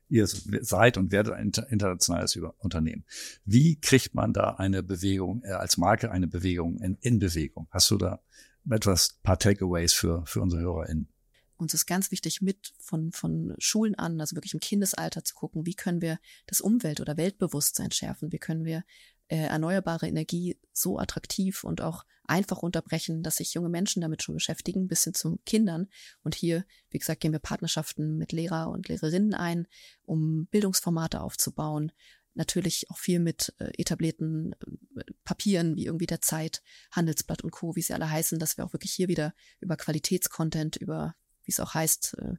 [0.09, 3.05] ihr seid und werdet ein internationales Unternehmen.
[3.45, 7.68] Wie kriegt man da eine Bewegung, äh, als Marke eine Bewegung in, in Bewegung?
[7.70, 8.18] Hast du da
[8.68, 11.13] etwas, paar Takeaways für, für unsere HörerInnen?
[11.57, 15.66] Uns ist ganz wichtig, mit von, von Schulen an, also wirklich im Kindesalter zu gucken,
[15.66, 18.32] wie können wir das Umwelt- oder Weltbewusstsein schärfen?
[18.32, 18.84] Wie können wir
[19.28, 24.34] äh, erneuerbare Energie so attraktiv und auch einfach unterbrechen, dass sich junge Menschen damit schon
[24.34, 25.88] beschäftigen, bis hin zu Kindern.
[26.22, 29.66] Und hier, wie gesagt, gehen wir Partnerschaften mit Lehrer und Lehrerinnen ein,
[30.02, 31.92] um Bildungsformate aufzubauen,
[32.34, 34.55] natürlich auch viel mit äh, etablierten
[34.96, 38.64] äh, Papieren wie irgendwie der Zeit, Handelsblatt und Co., wie sie alle heißen, dass wir
[38.64, 41.14] auch wirklich hier wieder über Qualitätscontent, über,
[41.45, 42.34] wie es auch heißt, äh,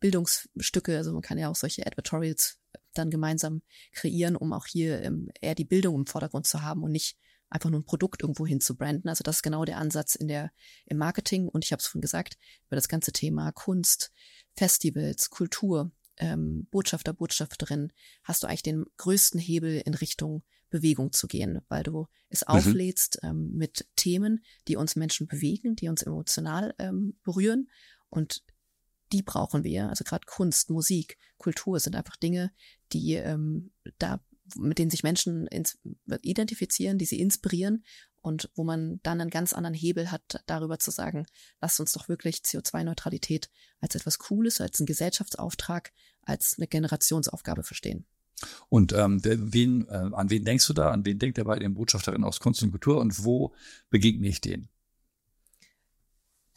[0.00, 2.58] Bildungsstücke, also man kann ja auch solche Advertorials
[2.94, 6.92] dann gemeinsam kreieren, um auch hier ähm, eher die Bildung im Vordergrund zu haben und
[6.92, 7.16] nicht
[7.50, 9.08] einfach nur ein Produkt irgendwo hin zu branden.
[9.08, 10.52] Also das ist genau der Ansatz in der,
[10.86, 11.48] im Marketing.
[11.48, 12.38] Und ich habe es schon gesagt,
[12.68, 14.12] über das ganze Thema Kunst,
[14.56, 17.92] Festivals, Kultur, ähm, Botschafter, Botschafterin,
[18.22, 22.54] hast du eigentlich den größten Hebel in Richtung Bewegung zu gehen, weil du es mhm.
[22.54, 27.68] auflädst ähm, mit Themen, die uns Menschen bewegen, die uns emotional ähm, berühren.
[28.10, 28.42] Und
[29.12, 29.88] die brauchen wir.
[29.88, 32.52] Also gerade Kunst, Musik, Kultur sind einfach Dinge,
[32.92, 34.20] die ähm, da
[34.56, 35.48] mit denen sich Menschen
[36.22, 37.84] identifizieren, die sie inspirieren
[38.22, 41.26] und wo man dann einen ganz anderen Hebel hat, darüber zu sagen,
[41.60, 43.48] lasst uns doch wirklich CO2-Neutralität
[43.80, 45.92] als etwas Cooles, als einen Gesellschaftsauftrag,
[46.22, 48.06] als eine Generationsaufgabe verstehen.
[48.68, 50.90] Und ähm, wen, äh, an wen denkst du da?
[50.90, 53.54] An wen denkt er bei den Botschafterinnen aus Kunst und Kultur und wo
[53.90, 54.68] begegne ich denen?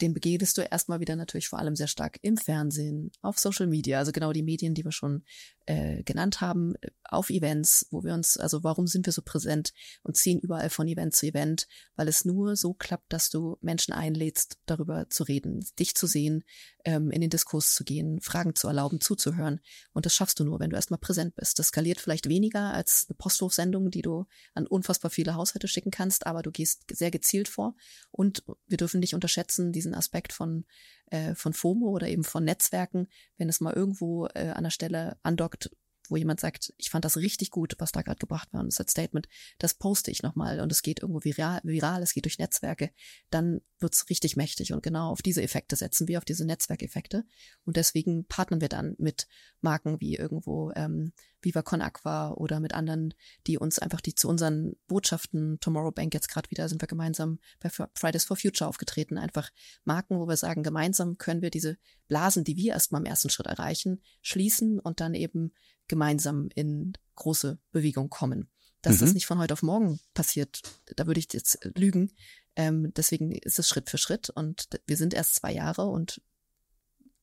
[0.00, 3.98] Den begegnest du erstmal wieder natürlich vor allem sehr stark im Fernsehen, auf Social Media,
[3.98, 5.24] also genau die Medien, die wir schon
[5.66, 10.16] äh, genannt haben, auf Events, wo wir uns, also warum sind wir so präsent und
[10.16, 14.58] ziehen überall von Event zu Event, weil es nur so klappt, dass du Menschen einlädst,
[14.66, 16.44] darüber zu reden, dich zu sehen,
[16.84, 19.60] ähm, in den Diskurs zu gehen, Fragen zu erlauben, zuzuhören.
[19.92, 21.58] Und das schaffst du nur, wenn du erstmal präsent bist.
[21.58, 26.26] Das skaliert vielleicht weniger als eine Posthofsendung, die du an unfassbar viele Haushalte schicken kannst,
[26.26, 27.74] aber du gehst sehr gezielt vor.
[28.10, 30.64] Und wir dürfen nicht unterschätzen, diesen Aspekt von
[31.06, 35.16] äh, von FOMO oder eben von Netzwerken, wenn es mal irgendwo äh, an der Stelle
[35.22, 35.70] andockt,
[36.08, 38.90] wo jemand sagt, ich fand das richtig gut, was da gerade gebracht war, und das
[38.90, 39.28] Statement,
[39.58, 42.90] das poste ich nochmal und es geht irgendwo viral, viral, es geht durch Netzwerke,
[43.30, 47.24] dann wird's richtig mächtig und genau auf diese Effekte setzen wir, auf diese Netzwerkeffekte
[47.64, 49.26] und deswegen partnern wir dann mit
[49.60, 51.12] Marken wie irgendwo ähm,
[51.44, 53.14] Viva Con Aqua oder mit anderen,
[53.46, 57.38] die uns einfach die zu unseren Botschaften, Tomorrow Bank jetzt gerade wieder, sind wir gemeinsam
[57.60, 59.50] bei Fridays for Future aufgetreten, einfach
[59.84, 61.76] Marken, wo wir sagen, gemeinsam können wir diese
[62.08, 65.52] Blasen, die wir erstmal im ersten Schritt erreichen, schließen und dann eben
[65.88, 68.48] gemeinsam in große Bewegung kommen.
[68.82, 69.00] Dass mhm.
[69.00, 70.60] das nicht von heute auf morgen passiert,
[70.96, 72.12] da würde ich jetzt lügen.
[72.56, 76.20] Ähm, deswegen ist es Schritt für Schritt und wir sind erst zwei Jahre und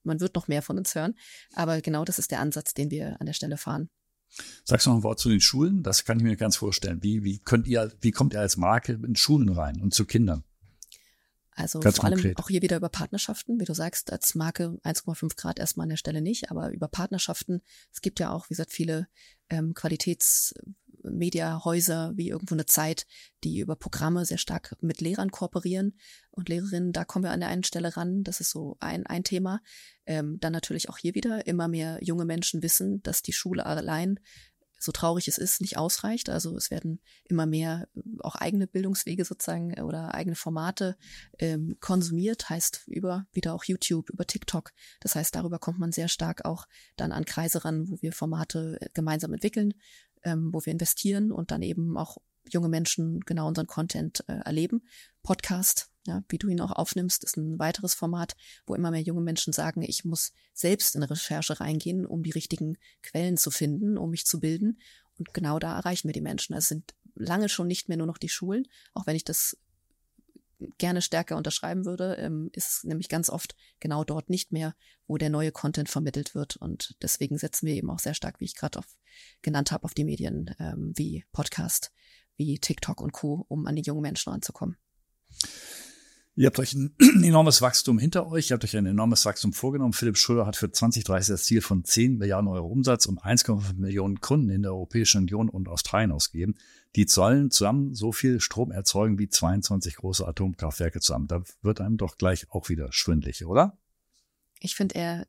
[0.03, 1.15] man wird noch mehr von uns hören.
[1.53, 3.89] Aber genau das ist der Ansatz, den wir an der Stelle fahren.
[4.63, 5.83] Sagst du noch ein Wort zu den Schulen?
[5.83, 7.03] Das kann ich mir ganz vorstellen.
[7.03, 10.43] Wie, wie könnt ihr, wie kommt ihr als Marke in Schulen rein und zu Kindern?
[11.53, 12.39] Also Ganz vor allem konkret.
[12.39, 15.97] auch hier wieder über Partnerschaften, wie du sagst, als Marke 1,5 Grad erstmal an der
[15.97, 17.61] Stelle nicht, aber über Partnerschaften.
[17.91, 19.07] Es gibt ja auch, wie gesagt, viele
[19.49, 23.05] ähm, Qualitätsmediahäuser wie irgendwo eine Zeit,
[23.43, 25.99] die über Programme sehr stark mit Lehrern kooperieren
[26.29, 26.93] und Lehrerinnen.
[26.93, 28.23] Da kommen wir an der einen Stelle ran.
[28.23, 29.59] Das ist so ein, ein Thema.
[30.05, 34.21] Ähm, dann natürlich auch hier wieder immer mehr junge Menschen wissen, dass die Schule allein
[34.81, 36.29] so traurig es ist, nicht ausreicht.
[36.29, 40.97] Also es werden immer mehr äh, auch eigene Bildungswege sozusagen äh, oder eigene Formate
[41.39, 44.71] ähm, konsumiert, heißt über wieder auch YouTube, über TikTok.
[44.99, 46.65] Das heißt, darüber kommt man sehr stark auch
[46.95, 49.75] dann an Kreise ran, wo wir Formate äh, gemeinsam entwickeln,
[50.23, 52.17] ähm, wo wir investieren und dann eben auch
[52.49, 54.81] junge Menschen genau unseren Content äh, erleben.
[55.21, 58.35] Podcast ja, wie du ihn auch aufnimmst, ist ein weiteres Format,
[58.65, 62.77] wo immer mehr junge Menschen sagen, ich muss selbst in Recherche reingehen, um die richtigen
[63.03, 64.79] Quellen zu finden, um mich zu bilden.
[65.19, 66.55] Und genau da erreichen wir die Menschen.
[66.55, 69.57] Es sind lange schon nicht mehr nur noch die Schulen, auch wenn ich das
[70.77, 74.75] gerne stärker unterschreiben würde, ähm, ist nämlich ganz oft genau dort nicht mehr,
[75.07, 76.55] wo der neue Content vermittelt wird.
[76.57, 78.81] Und deswegen setzen wir eben auch sehr stark, wie ich gerade
[79.41, 81.91] genannt habe, auf die Medien ähm, wie Podcast,
[82.37, 84.77] wie TikTok und Co., um an die jungen Menschen ranzukommen.
[86.35, 89.93] Ihr habt euch ein enormes Wachstum hinter euch, ihr habt euch ein enormes Wachstum vorgenommen.
[89.93, 94.21] Philipp Schröder hat für 2030 das Ziel von 10 Milliarden Euro Umsatz und 1,5 Millionen
[94.21, 96.55] Kunden in der Europäischen Union und Australien ausgegeben.
[96.95, 101.27] Die sollen zusammen so viel Strom erzeugen wie 22 große Atomkraftwerke zusammen.
[101.27, 103.77] Da wird einem doch gleich auch wieder schwindlig, oder?
[104.59, 105.27] Ich finde, er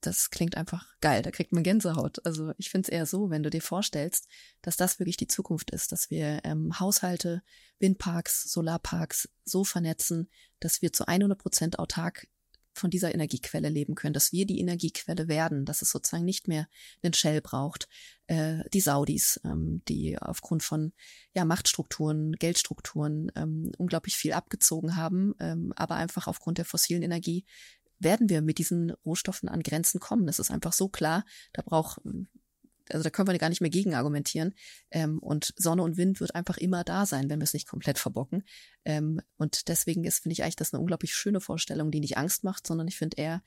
[0.00, 2.24] das klingt einfach geil, da kriegt man Gänsehaut.
[2.24, 4.28] Also ich finde es eher so, wenn du dir vorstellst,
[4.62, 7.42] dass das wirklich die Zukunft ist, dass wir ähm, Haushalte,
[7.78, 10.28] Windparks, Solarparks so vernetzen,
[10.60, 12.26] dass wir zu 100 Prozent autark
[12.76, 16.68] von dieser Energiequelle leben können, dass wir die Energiequelle werden, dass es sozusagen nicht mehr
[17.02, 17.88] einen Shell braucht.
[18.26, 20.92] Äh, die Saudis, ähm, die aufgrund von
[21.34, 27.44] ja, Machtstrukturen, Geldstrukturen ähm, unglaublich viel abgezogen haben, ähm, aber einfach aufgrund der fossilen Energie
[27.98, 30.26] werden wir mit diesen Rohstoffen an Grenzen kommen.
[30.26, 31.24] Das ist einfach so klar.
[31.52, 32.00] Da braucht,
[32.90, 34.54] also da können wir gar nicht mehr gegen argumentieren.
[34.90, 37.98] Ähm, und Sonne und Wind wird einfach immer da sein, wenn wir es nicht komplett
[37.98, 38.44] verbocken.
[38.84, 42.44] Ähm, und deswegen ist, finde ich eigentlich das eine unglaublich schöne Vorstellung, die nicht Angst
[42.44, 43.42] macht, sondern ich finde eher,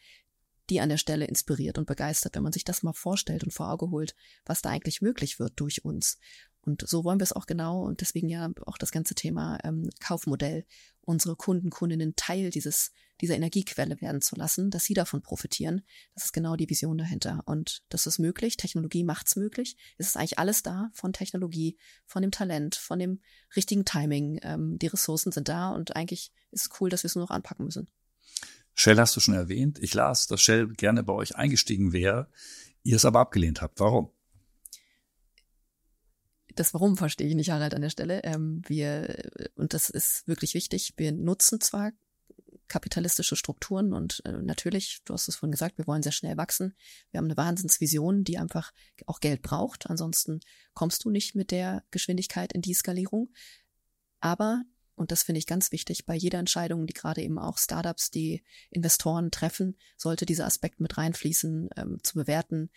[0.70, 3.72] die an der Stelle inspiriert und begeistert, wenn man sich das mal vorstellt und vor
[3.72, 6.20] Auge holt, was da eigentlich möglich wird durch uns.
[6.62, 9.90] Und so wollen wir es auch genau und deswegen ja auch das ganze Thema ähm,
[10.00, 10.66] Kaufmodell,
[11.10, 15.82] unsere Kunden, Kundinnen Teil dieses, dieser Energiequelle werden zu lassen, dass sie davon profitieren.
[16.14, 17.42] Das ist genau die Vision dahinter.
[17.48, 18.58] Und das ist möglich.
[18.58, 19.76] Technologie macht's möglich.
[19.98, 23.22] Es ist eigentlich alles da von Technologie, von dem Talent, von dem
[23.56, 24.40] richtigen Timing.
[24.44, 27.32] Ähm, die Ressourcen sind da und eigentlich ist es cool, dass wir es nur noch
[27.32, 27.88] anpacken müssen.
[28.76, 29.80] Shell hast du schon erwähnt.
[29.80, 32.30] Ich las, dass Shell gerne bei euch eingestiegen wäre,
[32.84, 33.80] ihr es aber abgelehnt habt.
[33.80, 34.12] Warum?
[36.56, 38.22] Das Warum verstehe ich nicht, Harald, an der Stelle.
[38.24, 41.92] Ähm, wir, und das ist wirklich wichtig, wir nutzen zwar
[42.68, 46.76] kapitalistische Strukturen und äh, natürlich, du hast es vorhin gesagt, wir wollen sehr schnell wachsen.
[47.12, 48.72] Wir haben eine Wahnsinnsvision, die einfach
[49.08, 49.90] auch Geld braucht.
[49.90, 50.40] Ansonsten
[50.74, 53.34] kommst du nicht mit der Geschwindigkeit in die Skalierung.
[54.20, 54.64] Aber
[55.00, 58.44] und das finde ich ganz wichtig, bei jeder Entscheidung, die gerade eben auch Startups, die
[58.70, 62.70] Investoren treffen, sollte dieser Aspekt mit reinfließen, ähm, zu bewerten,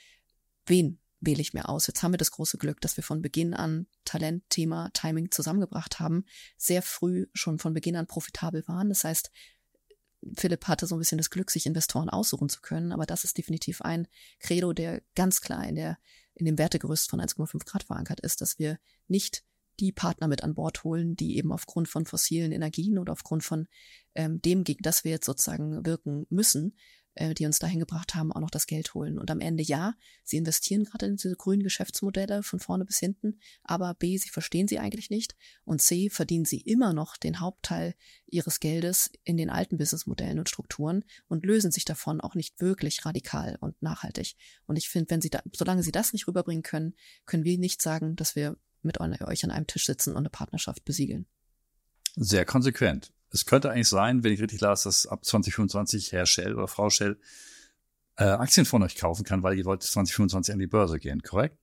[0.64, 1.87] wen wähle ich mir aus.
[1.87, 6.01] Jetzt haben wir das große Glück, dass wir von Beginn an Talent, Thema, Timing zusammengebracht
[6.01, 6.25] haben,
[6.59, 8.89] sehr früh schon von Beginn an profitabel waren.
[8.89, 9.31] Das heißt,
[10.37, 13.39] Philipp hatte so ein bisschen das Glück, sich Investoren aussuchen zu können, aber das ist
[13.39, 14.07] definitiv ein
[14.41, 15.99] Credo, der ganz klar in der
[16.35, 19.45] in dem Wertegerüst von 1,5 Grad verankert ist, dass wir nicht
[19.81, 23.68] die Partner mit an Bord holen, die eben aufgrund von fossilen Energien oder aufgrund von
[24.14, 26.77] ähm, dem, gegen das wir jetzt sozusagen wirken müssen,
[27.15, 29.19] äh, die uns dahin gebracht haben, auch noch das Geld holen.
[29.19, 29.95] Und am Ende ja,
[30.25, 34.69] sie investieren gerade in diese grünen Geschäftsmodelle von vorne bis hinten, aber B, sie verstehen
[34.69, 37.95] sie eigentlich nicht und C, verdienen sie immer noch den Hauptteil
[38.27, 43.05] ihres Geldes in den alten Businessmodellen und Strukturen und lösen sich davon auch nicht wirklich
[43.05, 44.37] radikal und nachhaltig.
[44.67, 46.95] Und ich finde, wenn sie da, solange sie das nicht rüberbringen können,
[47.27, 50.85] können wir nicht sagen, dass wir mit euch an einem Tisch sitzen und eine Partnerschaft
[50.85, 51.27] besiegeln.
[52.17, 56.55] Sehr konsequent es könnte eigentlich sein, wenn ich richtig las, dass ab 2025 Herr Shell
[56.55, 57.18] oder Frau Shell
[58.16, 61.57] äh, Aktien von euch kaufen kann, weil ihr wollt 2025 an die Börse gehen, korrekt?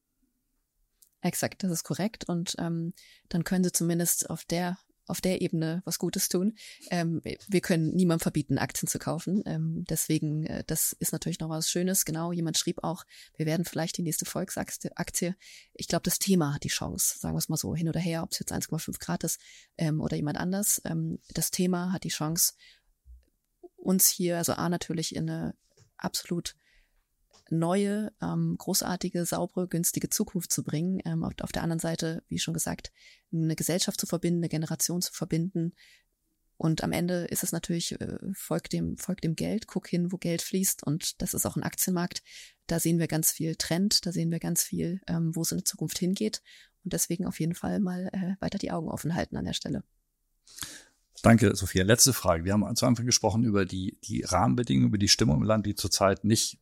[1.22, 2.28] Exakt, das ist korrekt.
[2.28, 2.94] Und ähm,
[3.30, 4.80] dann können sie zumindest auf der
[5.10, 6.56] auf der Ebene was Gutes tun.
[6.92, 9.44] Ähm, wir können niemandem verbieten, Aktien zu kaufen.
[9.46, 12.06] Ähm, deswegen, äh, das ist natürlich noch was Schönes.
[12.06, 13.06] Genau, jemand schrieb auch,
[13.36, 15.36] wir werden vielleicht die nächste Volksaktie.
[15.74, 18.24] Ich glaube, das Thema hat die Chance, sagen wir es mal so, hin oder her,
[18.24, 19.40] ob es jetzt 1,5 Grad ist
[19.78, 20.82] ähm, oder jemand anders.
[20.86, 22.54] Ähm, das Thema hat die Chance,
[23.78, 25.56] uns hier, also A natürlich in eine
[25.98, 26.56] absolut
[27.52, 31.02] neue, ähm, großartige, saubere, günstige Zukunft zu bringen.
[31.06, 32.92] Ähm, auf, auf der anderen Seite, wie schon gesagt,
[33.32, 35.74] eine Gesellschaft zu verbinden, eine Generation zu verbinden.
[36.58, 40.18] Und am Ende ist es natürlich, äh, folgt dem, folgt dem Geld, guck hin, wo
[40.18, 40.84] Geld fließt.
[40.84, 42.22] Und das ist auch ein Aktienmarkt.
[42.68, 45.60] Da sehen wir ganz viel Trend, da sehen wir ganz viel, ähm, wo es in
[45.60, 46.42] der Zukunft hingeht.
[46.84, 49.84] Und deswegen auf jeden Fall mal äh, weiter die Augen offen halten an der Stelle.
[51.22, 51.84] Danke, Sophia.
[51.84, 52.46] Letzte Frage.
[52.46, 55.76] Wir haben zu Anfang gesprochen über die, die Rahmenbedingungen, über die Stimmung im Land, die
[55.76, 56.60] zurzeit nicht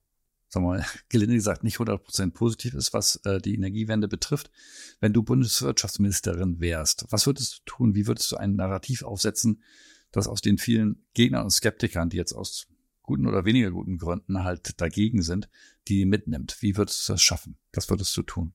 [0.50, 4.52] sagen wir mal, gelinde gesagt, nicht 100% positiv ist, was äh, die Energiewende betrifft.
[5.00, 7.96] Wenn du Bundeswirtschaftsministerin wärst, was würdest du tun?
[7.96, 9.64] Wie würdest du ein Narrativ aufsetzen,
[10.12, 12.68] das aus den vielen Gegnern und Skeptikern, die jetzt aus
[13.04, 15.50] guten oder weniger guten Gründen halt dagegen sind,
[15.88, 16.58] die mitnimmt?
[16.62, 17.58] Wie würdest du das schaffen?
[17.74, 18.54] Was würdest du tun?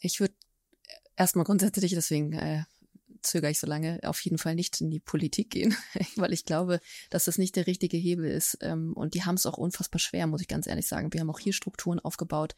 [0.00, 0.34] Ich würde
[1.16, 2.64] erstmal grundsätzlich, deswegen äh,
[3.24, 5.76] zögere ich so lange auf jeden Fall nicht in die Politik gehen,
[6.16, 8.58] weil ich glaube, dass das nicht der richtige Hebel ist.
[8.60, 11.12] Ähm, und die haben es auch unfassbar schwer, muss ich ganz ehrlich sagen.
[11.12, 12.54] Wir haben auch hier Strukturen aufgebaut,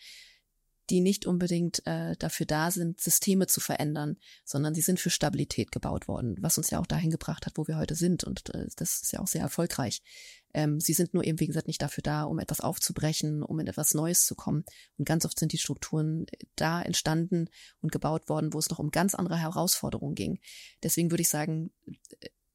[0.91, 5.73] die nicht unbedingt äh, dafür da sind, Systeme zu verändern, sondern sie sind für Stabilität
[5.73, 8.25] gebaut worden, was uns ja auch dahin gebracht hat, wo wir heute sind.
[8.25, 10.03] Und äh, das ist ja auch sehr erfolgreich.
[10.55, 13.67] Ähm, sie sind nur eben, wie gesagt, nicht dafür da, um etwas aufzubrechen, um in
[13.67, 14.65] etwas Neues zu kommen.
[14.97, 17.49] Und ganz oft sind die Strukturen da entstanden
[17.81, 20.39] und gebaut worden, wo es noch um ganz andere Herausforderungen ging.
[20.83, 21.73] Deswegen würde ich sagen,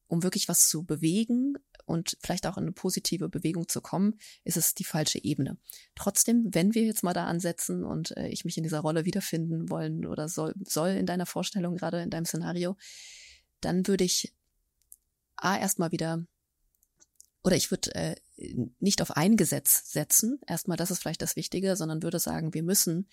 [0.08, 1.54] um wirklich was zu bewegen
[1.84, 5.58] und vielleicht auch in eine positive Bewegung zu kommen, ist es die falsche Ebene.
[5.94, 9.68] Trotzdem, wenn wir jetzt mal da ansetzen und äh, ich mich in dieser Rolle wiederfinden
[9.70, 12.76] wollen oder soll, soll in deiner Vorstellung, gerade in deinem Szenario,
[13.60, 14.32] dann würde ich
[15.36, 16.24] A erstmal wieder
[17.44, 18.16] oder ich würde äh,
[18.78, 22.62] nicht auf ein Gesetz setzen, erstmal das ist vielleicht das Wichtige, sondern würde sagen, wir
[22.62, 23.08] müssen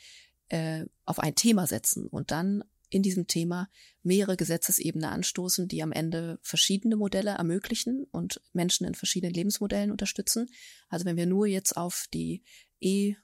[0.49, 3.69] äh, auf ein Thema setzen und dann in diesem Thema
[4.03, 10.49] mehrere Gesetzesebene anstoßen, die am Ende verschiedene Modelle ermöglichen und Menschen in verschiedenen Lebensmodellen unterstützen.
[10.87, 12.43] Also wenn wir nur jetzt auf die
[12.79, 13.15] E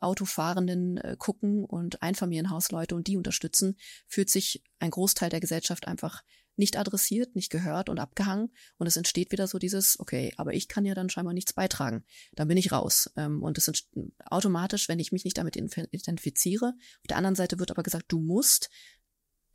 [0.00, 3.76] Autofahrenden äh, gucken und Einfamilienhausleute und die unterstützen,
[4.06, 6.22] fühlt sich ein Großteil der Gesellschaft einfach
[6.56, 8.50] nicht adressiert, nicht gehört und abgehangen.
[8.78, 12.04] Und es entsteht wieder so dieses, okay, aber ich kann ja dann scheinbar nichts beitragen.
[12.34, 13.10] Dann bin ich raus.
[13.16, 13.88] Ähm, und es ist
[14.24, 16.74] automatisch, wenn ich mich nicht damit identifiziere.
[17.00, 18.70] Auf der anderen Seite wird aber gesagt, du musst,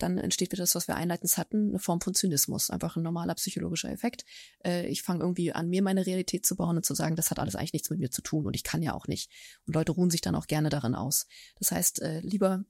[0.01, 3.35] dann entsteht wieder das, was wir einleitend hatten, eine Form von Zynismus, einfach ein normaler
[3.35, 4.25] psychologischer Effekt.
[4.65, 7.39] Äh, ich fange irgendwie an, mir meine Realität zu bauen und zu sagen, das hat
[7.39, 9.31] alles eigentlich nichts mit mir zu tun und ich kann ja auch nicht.
[9.65, 11.27] Und Leute ruhen sich dann auch gerne darin aus.
[11.59, 12.63] Das heißt, äh, lieber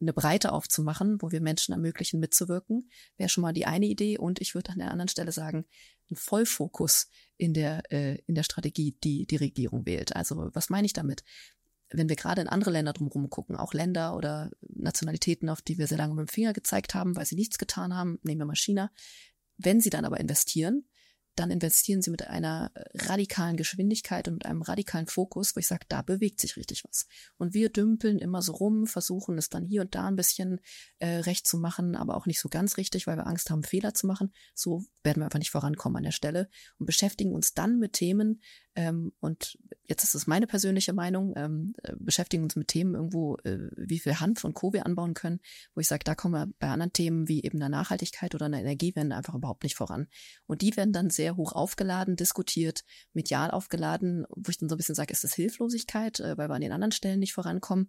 [0.00, 4.18] eine Breite aufzumachen, wo wir Menschen ermöglichen, mitzuwirken, wäre schon mal die eine Idee.
[4.18, 5.64] Und ich würde an der anderen Stelle sagen,
[6.10, 10.14] ein Vollfokus in der, äh, in der Strategie, die die Regierung wählt.
[10.14, 11.22] Also was meine ich damit?
[11.90, 15.86] wenn wir gerade in andere Länder drumherum gucken, auch Länder oder Nationalitäten, auf die wir
[15.86, 18.56] sehr lange mit dem Finger gezeigt haben, weil sie nichts getan haben, nehmen wir mal
[18.56, 18.90] China,
[19.56, 20.88] wenn sie dann aber investieren,
[21.36, 25.86] dann investieren sie mit einer radikalen Geschwindigkeit und mit einem radikalen Fokus, wo ich sage,
[25.88, 27.06] da bewegt sich richtig was.
[27.36, 30.60] Und wir dümpeln immer so rum, versuchen es dann hier und da ein bisschen
[30.98, 33.94] äh, recht zu machen, aber auch nicht so ganz richtig, weil wir Angst haben, Fehler
[33.94, 34.32] zu machen.
[34.54, 38.40] So werden wir einfach nicht vorankommen an der Stelle und beschäftigen uns dann mit Themen,
[38.76, 43.36] ähm, und jetzt ist es meine persönliche Meinung, ähm, äh, beschäftigen uns mit Themen irgendwo,
[43.38, 44.74] äh, wie viel Hanf und Co.
[44.74, 45.40] wir anbauen können,
[45.74, 48.60] wo ich sage, da kommen wir bei anderen Themen wie eben der Nachhaltigkeit oder einer
[48.60, 50.08] Energiewende einfach überhaupt nicht voran.
[50.46, 54.78] Und die werden dann sehr hoch aufgeladen, diskutiert, medial aufgeladen, wo ich dann so ein
[54.78, 57.88] bisschen sage, ist das Hilflosigkeit, äh, weil wir an den anderen Stellen nicht vorankommen.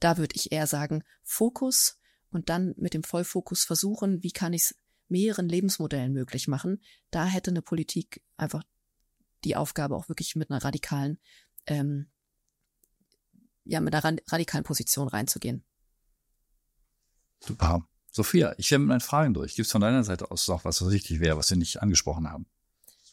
[0.00, 2.00] Da würde ich eher sagen, Fokus
[2.30, 4.74] und dann mit dem Vollfokus versuchen, wie kann ich es
[5.08, 6.82] mehreren Lebensmodellen möglich machen.
[7.12, 8.64] Da hätte eine Politik einfach
[9.44, 11.18] die Aufgabe auch wirklich mit einer radikalen,
[11.66, 12.10] ähm,
[13.64, 15.64] ja, mit einer radikalen Position reinzugehen.
[17.40, 17.86] Super.
[18.10, 19.54] Sophia, ich wäre mit meinen Fragen durch.
[19.54, 22.30] Gibt es von deiner Seite aus noch was, was wichtig wäre, was wir nicht angesprochen
[22.30, 22.46] haben?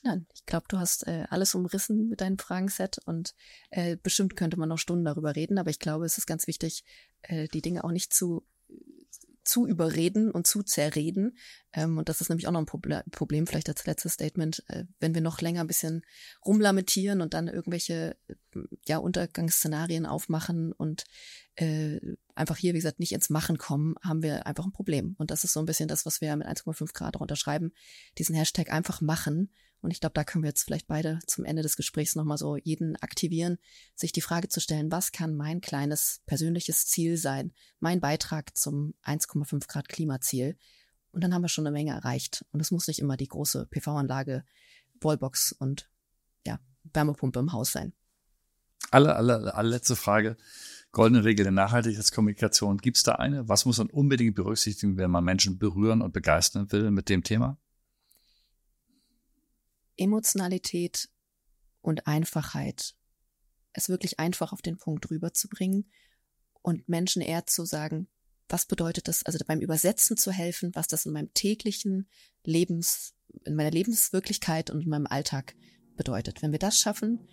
[0.01, 3.34] Nein, ich glaube, du hast äh, alles umrissen mit deinem Fragenset und
[3.69, 6.86] äh, bestimmt könnte man noch Stunden darüber reden, aber ich glaube, es ist ganz wichtig,
[7.21, 8.45] äh, die Dinge auch nicht zu
[9.49, 11.37] zu überreden und zu zerreden.
[11.73, 14.85] Ähm, und das ist nämlich auch noch ein Proble Problem, vielleicht als letztes Statement, äh,
[14.99, 16.03] wenn wir noch länger ein bisschen
[16.45, 18.15] rumlamentieren und dann irgendwelche
[18.87, 21.03] ja, Untergangsszenarien aufmachen und
[21.55, 21.99] äh,
[22.35, 25.15] einfach hier, wie gesagt, nicht ins Machen kommen, haben wir einfach ein Problem.
[25.17, 27.73] Und das ist so ein bisschen das, was wir mit 1,5 Grad auch unterschreiben,
[28.17, 29.51] diesen Hashtag einfach machen
[29.82, 32.57] und ich glaube, da können wir jetzt vielleicht beide zum Ende des Gesprächs nochmal so
[32.57, 33.57] jeden aktivieren,
[33.95, 38.93] sich die Frage zu stellen, was kann mein kleines persönliches Ziel sein, mein Beitrag zum
[39.03, 40.57] 1,5 Grad Klimaziel?
[41.11, 42.45] Und dann haben wir schon eine Menge erreicht.
[42.51, 44.43] Und es muss nicht immer die große PV-Anlage,
[45.01, 45.89] Wallbox und
[46.45, 46.59] ja,
[46.93, 47.93] Wärmepumpe im Haus sein.
[48.91, 50.38] Alle, alle, alle letzte Frage.
[50.91, 52.77] Goldene Regel der Nachhaltigkeitskommunikation.
[52.80, 53.47] Gibt es da eine?
[53.47, 57.57] Was muss man unbedingt berücksichtigen, wenn man Menschen berühren und begeistern will mit dem Thema?
[59.99, 61.09] Emotionalität
[61.81, 62.95] und Einfachheit.
[63.73, 65.89] Es wirklich einfach auf den Punkt rüberzubringen
[66.61, 68.07] und Menschen eher zu sagen,
[68.47, 72.09] was bedeutet das, also beim Übersetzen zu helfen, was das in meinem täglichen
[72.43, 73.13] Lebens,
[73.45, 75.55] in meiner Lebenswirklichkeit und in meinem Alltag
[75.95, 76.41] bedeutet.
[76.41, 77.27] Wenn wir das schaffen,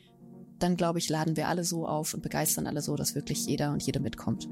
[0.58, 3.72] dann glaube ich, laden wir alle so auf und begeistern alle so, dass wirklich jeder
[3.72, 4.48] und jede mitkommt.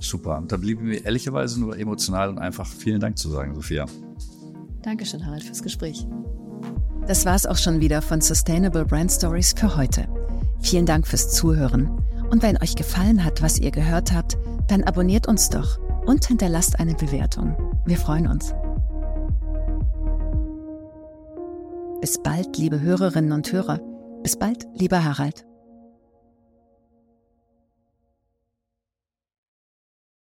[0.00, 0.44] Super.
[0.46, 3.86] Da blieben wir ehrlicherweise nur emotional und einfach vielen Dank zu sagen, Sophia.
[4.82, 6.06] Dankeschön, Harald, fürs Gespräch.
[7.06, 10.06] Das war's auch schon wieder von Sustainable Brand Stories für heute.
[10.60, 11.90] Vielen Dank fürs Zuhören.
[12.30, 14.38] Und wenn euch gefallen hat, was ihr gehört habt,
[14.68, 17.56] dann abonniert uns doch und hinterlasst eine Bewertung.
[17.84, 18.54] Wir freuen uns.
[22.00, 23.80] Bis bald, liebe Hörerinnen und Hörer.
[24.22, 25.44] Bis bald, lieber Harald.